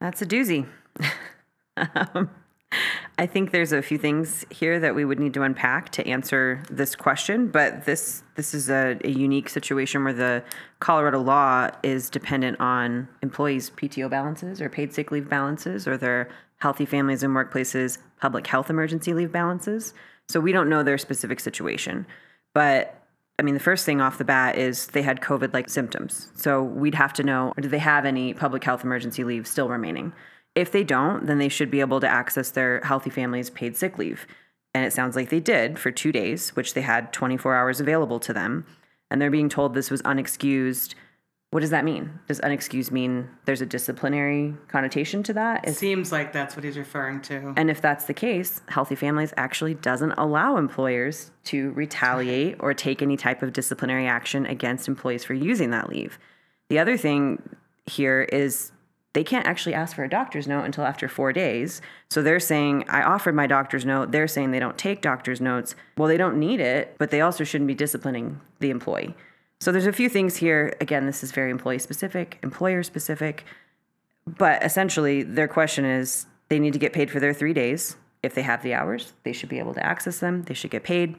That's 0.04 0.22
a 0.22 0.26
doozy. 0.26 0.68
um, 1.78 2.30
I 3.18 3.26
think 3.26 3.52
there's 3.52 3.72
a 3.72 3.82
few 3.82 3.98
things 3.98 4.46
here 4.50 4.78
that 4.78 4.96
we 4.96 5.06
would 5.06 5.18
need 5.18 5.34
to 5.36 5.44
unpack 5.44 5.92
to 5.94 6.06
answer 6.06 6.62
this 6.70 6.94
question, 6.94 7.48
but 7.48 7.86
this 7.86 8.22
this 8.36 8.54
is 8.54 8.70
a, 8.70 9.00
a 9.06 9.10
unique 9.10 9.48
situation 9.48 10.04
where 10.04 10.12
the 10.12 10.44
Colorado 10.82 11.22
law 11.22 11.70
is 11.84 12.10
dependent 12.10 12.60
on 12.60 13.08
employees' 13.22 13.70
PTO 13.70 14.10
balances 14.10 14.60
or 14.60 14.68
paid 14.68 14.94
sick 14.94 15.10
leave 15.10 15.30
balances 15.30 15.88
or 15.88 15.96
their 15.96 16.28
healthy 16.58 16.86
families 16.86 17.24
and 17.24 17.34
workplaces 17.34 17.98
public 18.20 18.46
health 18.46 18.70
emergency 18.70 19.14
leave 19.14 19.32
balances. 19.32 19.94
So 20.28 20.42
we 20.42 20.52
don't 20.52 20.68
know 20.68 20.84
their 20.84 20.98
specific 20.98 21.40
situation. 21.40 22.06
But 22.54 23.03
I 23.40 23.42
mean, 23.42 23.56
the 23.56 23.60
first 23.60 23.86
thing 23.86 24.00
off 24.00 24.18
the 24.18 24.26
bat 24.26 24.58
is 24.58 24.88
they 24.88 25.02
had 25.02 25.22
COVID 25.22 25.54
like 25.54 25.70
symptoms. 25.70 26.30
So 26.36 26.62
we'd 26.62 26.96
have 26.96 27.14
to 27.14 27.24
know 27.24 27.54
do 27.60 27.68
they 27.68 27.80
have 27.80 28.06
any 28.06 28.34
public 28.34 28.64
health 28.64 28.84
emergency 28.84 29.24
leave 29.24 29.48
still 29.48 29.70
remaining? 29.70 30.14
If 30.56 30.72
they 30.72 30.84
don't, 30.84 31.26
then 31.26 31.40
they 31.40 31.50
should 31.50 31.72
be 31.72 31.80
able 31.80 32.00
to 32.00 32.08
access 32.08 32.52
their 32.52 32.80
healthy 32.82 33.10
families 33.10 33.50
paid 33.50 33.76
sick 33.76 33.98
leave. 33.98 34.28
And 34.76 34.86
it 34.86 34.94
sounds 34.94 35.16
like 35.16 35.30
they 35.30 35.40
did 35.40 35.80
for 35.80 35.92
two 35.92 36.12
days, 36.12 36.56
which 36.56 36.74
they 36.74 36.82
had 36.82 37.12
24 37.14 37.56
hours 37.56 37.80
available 37.80 38.20
to 38.20 38.34
them. 38.34 38.66
And 39.10 39.22
they're 39.22 39.32
being 39.32 39.50
told 39.50 39.74
this 39.74 39.92
was 39.92 40.02
unexcused. 40.04 40.94
What 41.54 41.60
does 41.60 41.70
that 41.70 41.86
mean? 41.86 42.20
Does 42.28 42.42
unexcused 42.42 42.90
mean 42.90 43.30
there's 43.46 43.62
a 43.62 43.66
disciplinary 43.68 44.56
connotation 44.70 45.22
to 45.22 45.34
that? 45.34 45.68
It 45.68 45.76
Seems 45.76 46.12
like 46.12 46.34
that's 46.34 46.56
what 46.56 46.66
he's 46.66 46.80
referring 46.80 47.22
to. 47.22 47.54
and 47.56 47.70
if 47.70 47.80
that's 47.80 48.06
the 48.06 48.14
case, 48.16 48.64
Healthy 48.70 48.96
Families 48.96 49.36
actually 49.38 49.76
doesn't 49.76 50.14
allow 50.14 50.58
employers 50.58 51.30
to 51.44 51.70
retaliate 51.74 52.56
or 52.60 52.74
take 52.74 53.04
any 53.04 53.16
type 53.16 53.44
of 53.44 53.54
disciplinary 53.54 54.08
action 54.08 54.48
against 54.48 54.88
employees 54.88 55.24
for 55.24 55.36
using 55.36 55.70
that 55.70 55.90
leave. 55.90 56.18
The 56.70 56.80
other 56.80 56.98
thing 56.98 57.40
here 57.86 58.24
is 58.24 58.72
they 59.14 59.24
can't 59.24 59.46
actually 59.46 59.76
ask 59.76 59.96
for 59.96 60.04
a 60.04 60.10
doctor's 60.10 60.48
note 60.48 60.64
until 60.64 60.86
after 60.86 61.08
four 61.08 61.32
days. 61.34 61.84
So 62.10 62.24
they're 62.24 62.40
saying, 62.40 62.86
I 62.90 63.04
offered 63.04 63.36
my 63.36 63.46
doctor's 63.46 63.86
note. 63.86 64.12
They're 64.12 64.28
saying 64.28 64.50
they 64.50 64.60
don't 64.60 64.80
take 64.80 65.04
doctor's 65.04 65.40
notes. 65.40 65.76
Well, 66.00 66.08
they 66.08 66.18
don't 66.18 66.40
need 66.40 66.60
it, 66.60 66.96
but 66.98 67.12
they 67.12 67.22
also 67.22 67.44
shouldn't 67.44 67.68
be 67.68 67.76
disciplining 67.76 68.42
the 68.60 68.72
employee. 68.72 69.16
So 69.64 69.72
there's 69.72 69.86
a 69.88 69.94
few 69.94 70.10
things 70.10 70.36
here. 70.36 70.76
Again, 70.82 71.06
this 71.06 71.24
is 71.24 71.32
very 71.32 71.50
employee 71.50 71.80
specific, 71.80 72.38
employer 72.44 72.84
specific. 72.84 73.46
But 74.28 74.62
essentially, 74.62 75.24
their 75.24 75.48
question 75.48 75.86
is 75.86 76.26
they 76.50 76.60
need 76.60 76.74
to 76.74 76.80
get 76.80 76.92
paid 76.92 77.10
for 77.10 77.22
their 77.22 77.34
three 77.34 77.54
days. 77.54 77.96
If 78.24 78.36
they 78.36 78.42
have 78.42 78.62
the 78.62 78.74
hours, 78.74 79.14
they 79.24 79.32
should 79.32 79.48
be 79.48 79.60
able 79.60 79.74
to 79.76 79.86
access 79.86 80.20
them. 80.20 80.44
They 80.44 80.54
should 80.54 80.70
get 80.70 80.84
paid. 80.84 81.16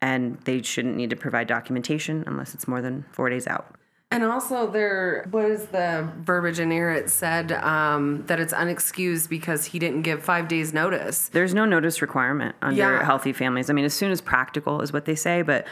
And 0.00 0.38
they 0.44 0.62
shouldn't 0.62 0.96
need 0.96 1.10
to 1.10 1.16
provide 1.16 1.48
documentation 1.48 2.24
unless 2.26 2.54
it's 2.54 2.66
more 2.66 2.80
than 2.80 3.04
four 3.12 3.28
days 3.28 3.46
out. 3.46 3.76
And 4.10 4.24
also, 4.24 4.70
there 4.70 5.28
was 5.30 5.66
the 5.66 6.08
verbiage 6.22 6.60
in 6.60 6.70
here. 6.70 6.90
It 6.92 7.10
said 7.10 7.52
um, 7.52 8.24
that 8.26 8.40
it's 8.40 8.54
unexcused 8.54 9.28
because 9.28 9.66
he 9.66 9.78
didn't 9.78 10.00
give 10.02 10.24
five 10.24 10.48
days' 10.48 10.72
notice. 10.72 11.28
There's 11.28 11.52
no 11.52 11.66
notice 11.66 12.00
requirement 12.00 12.56
under 12.62 12.78
Yeah. 12.78 13.04
healthy 13.04 13.34
families. 13.34 13.68
I 13.68 13.74
mean, 13.74 13.84
as 13.84 13.92
soon 13.92 14.12
as 14.12 14.22
practical 14.22 14.80
is 14.80 14.94
what 14.94 15.04
they 15.04 15.14
say, 15.14 15.42
but 15.42 15.66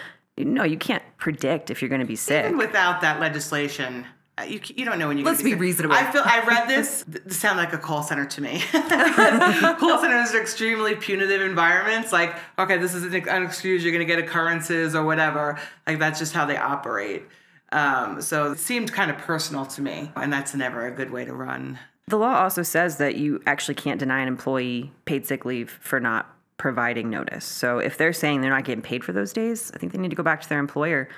no, 0.45 0.65
you 0.65 0.77
can't 0.77 1.03
predict 1.19 1.71
if 1.71 1.83
you're 1.83 1.89
going 1.89 2.01
to 2.01 2.07
be 2.07 2.17
sick. 2.17 2.45
Even 2.45 2.59
without 2.59 3.01
that 3.01 3.21
legislation, 3.21 4.07
uh, 4.39 4.45
you, 4.45 4.61
you 4.75 4.85
don't 4.85 4.99
know 4.99 5.09
when 5.09 5.19
you. 5.19 5.25
Let's 5.25 5.43
be 5.43 5.55
reasonable. 5.55 5.95
I 5.95 6.11
feel 6.11 6.23
I 6.25 6.45
read 6.47 6.69
this. 6.69 7.05
This 7.07 7.39
sounded 7.39 7.63
like 7.63 7.73
a 7.73 7.79
call 7.79 8.03
center 8.03 8.27
to 8.27 8.41
me. 8.41 8.61
call 8.71 9.99
centers 9.99 10.35
are 10.35 10.41
extremely 10.41 10.95
punitive 10.95 11.43
environments. 11.43 12.13
Like, 12.13 12.35
okay, 12.59 12.79
this 12.79 12.95
is 12.95 13.05
an 13.05 13.43
excuse 13.45 13.83
You're 13.83 13.93
going 13.93 14.07
to 14.07 14.13
get 14.13 14.19
occurrences 14.19 14.95
or 14.95 15.05
whatever. 15.05 15.59
Like 15.87 15.99
that's 15.99 16.19
just 16.19 16.33
how 16.33 16.47
they 16.47 16.57
operate. 16.57 17.25
Um, 17.73 18.21
so 18.21 18.53
it 18.53 18.59
seemed 18.59 18.93
kind 18.93 19.11
of 19.11 19.19
personal 19.19 19.65
to 19.67 19.83
me, 19.83 20.11
and 20.17 20.33
that's 20.33 20.55
never 20.55 20.87
a 20.87 20.91
good 20.91 21.11
way 21.11 21.25
to 21.25 21.33
run. 21.33 21.79
The 22.09 22.19
law 22.19 22.43
also 22.43 22.65
says 22.65 22.97
that 22.97 23.15
you 23.15 23.41
actually 23.47 23.77
can't 23.77 24.01
deny 24.01 24.21
an 24.21 24.29
employee 24.29 24.93
paid 25.05 25.27
sick 25.27 25.45
leave 25.45 25.79
for 25.81 26.01
not 26.01 26.35
providing 26.61 27.09
notice. 27.09 27.47
So 27.47 27.79
if 27.79 27.97
they're 27.97 28.13
saying 28.13 28.43
they're 28.43 28.51
not 28.51 28.65
getting 28.65 28.83
paid 28.83 29.03
for 29.03 29.13
those 29.13 29.33
days, 29.33 29.73
I 29.75 29.79
think 29.79 29.93
they 29.93 29.99
need 29.99 30.11
to 30.11 30.17
go 30.17 30.23
back 30.23 30.43
to 30.43 30.49
their 30.49 30.59
employer. 30.59 31.09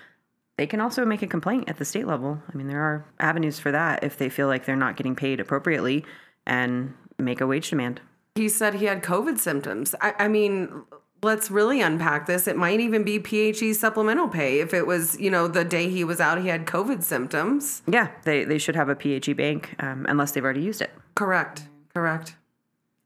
They 0.56 0.68
can 0.68 0.80
also 0.80 1.04
make 1.04 1.20
a 1.20 1.26
complaint 1.26 1.68
at 1.68 1.78
the 1.78 1.84
state 1.84 2.06
level. 2.06 2.40
I 2.48 2.56
mean, 2.56 2.68
there 2.68 2.80
are 2.80 3.04
avenues 3.18 3.58
for 3.58 3.72
that 3.72 4.04
if 4.04 4.16
they 4.16 4.28
feel 4.28 4.46
like 4.46 4.66
they're 4.66 4.76
not 4.76 4.96
getting 4.96 5.16
paid 5.16 5.40
appropriately 5.40 6.04
and 6.46 6.94
make 7.18 7.40
a 7.40 7.46
wage 7.46 7.70
demand. 7.70 8.00
He 8.36 8.48
said 8.48 8.74
he 8.74 8.84
had 8.84 9.02
COVID 9.02 9.40
symptoms. 9.40 9.96
I, 10.00 10.14
I 10.16 10.28
mean, 10.28 10.84
let's 11.24 11.50
really 11.50 11.80
unpack 11.80 12.26
this. 12.26 12.46
It 12.46 12.56
might 12.56 12.78
even 12.78 13.02
be 13.02 13.18
PHE 13.18 13.74
supplemental 13.74 14.28
pay 14.28 14.60
if 14.60 14.72
it 14.72 14.86
was, 14.86 15.18
you 15.18 15.30
know, 15.30 15.48
the 15.48 15.64
day 15.64 15.88
he 15.88 16.04
was 16.04 16.20
out, 16.20 16.40
he 16.40 16.46
had 16.46 16.66
COVID 16.66 17.02
symptoms. 17.02 17.82
Yeah, 17.88 18.10
they, 18.22 18.44
they 18.44 18.58
should 18.58 18.76
have 18.76 18.88
a 18.88 18.94
PHE 18.94 19.32
bank 19.32 19.74
um, 19.80 20.06
unless 20.08 20.30
they've 20.30 20.44
already 20.44 20.62
used 20.62 20.82
it. 20.82 20.92
Correct. 21.16 21.64
Correct. 21.92 22.36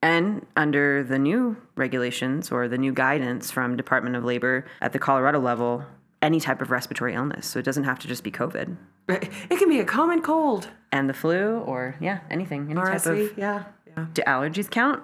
And 0.06 0.46
under 0.54 1.02
the 1.02 1.18
new 1.18 1.56
regulations 1.74 2.52
or 2.52 2.68
the 2.68 2.78
new 2.78 2.92
guidance 2.92 3.50
from 3.50 3.76
Department 3.76 4.14
of 4.14 4.24
Labor 4.24 4.64
at 4.80 4.92
the 4.92 5.00
Colorado 5.00 5.40
level, 5.40 5.84
any 6.22 6.38
type 6.38 6.62
of 6.62 6.70
respiratory 6.70 7.14
illness. 7.14 7.44
So 7.44 7.58
it 7.58 7.64
doesn't 7.64 7.82
have 7.82 7.98
to 7.98 8.06
just 8.06 8.22
be 8.22 8.30
COVID. 8.30 8.76
It 9.08 9.58
can 9.58 9.68
be 9.68 9.80
a 9.80 9.84
common 9.84 10.22
cold. 10.22 10.68
And 10.92 11.10
the 11.10 11.14
flu 11.14 11.58
or, 11.58 11.96
yeah, 12.00 12.20
anything. 12.30 12.70
Any 12.70 12.80
type 12.80 13.04
of. 13.04 13.36
Yeah. 13.36 13.64
Yeah. 13.96 14.06
Do 14.14 14.22
allergies 14.22 14.70
count? 14.70 15.02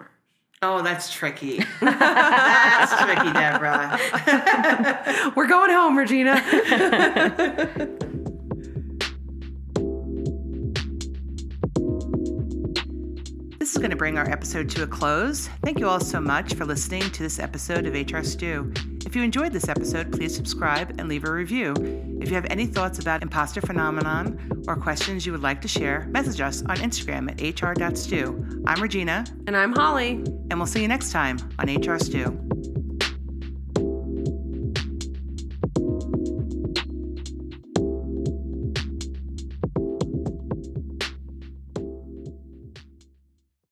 Oh, 0.63 0.83
that's 0.83 1.13
tricky. 1.13 1.65
that's 1.81 2.95
tricky, 3.03 3.33
Debra. 3.33 3.99
We're 5.35 5.49
going 5.49 5.73
home, 5.73 5.99
Regina. 5.99 6.39
going 13.83 13.91
to 13.91 13.97
bring 13.97 14.17
our 14.17 14.31
episode 14.31 14.71
to 14.71 14.85
a 14.85 14.87
close. 14.87 15.49
Thank 15.65 15.81
you 15.81 15.89
all 15.89 15.99
so 15.99 16.21
much 16.21 16.55
for 16.55 16.65
listening 16.65 17.03
to 17.03 17.23
this 17.25 17.41
episode 17.41 17.85
of 17.85 17.95
HR 17.95 18.23
Stew. 18.23 18.73
If 19.05 19.17
you 19.17 19.25
enjoyed 19.25 19.53
this 19.53 19.69
episode, 19.69 20.13
please 20.13 20.33
subscribe 20.37 20.95
and 21.01 21.09
leave 21.09 21.25
a 21.25 21.33
review. 21.33 21.75
If 22.21 22.29
you 22.29 22.37
have 22.37 22.47
any 22.49 22.67
thoughts 22.67 23.01
about 23.01 23.23
imposter 23.23 23.61
phenomenon 23.61 24.63
or 24.69 24.77
questions 24.77 25.27
you 25.27 25.33
would 25.33 25.43
like 25.43 25.61
to 25.63 25.69
share, 25.69 26.07
message 26.11 26.41
us 26.41 26.63
on 26.63 26.77
Instagram 26.77 27.29
at 27.29 27.61
hr.stew. 27.61 28.63
I'm 28.69 28.81
Regina, 28.81 29.25
and 29.49 29.57
I'm 29.57 29.73
Holly. 29.73 30.13
and 30.13 30.55
we'll 30.61 30.67
see 30.67 30.83
you 30.83 30.89
next 30.89 31.11
time 31.11 31.39
on 31.59 31.69
HR 31.69 31.99
Stew. 31.99 32.52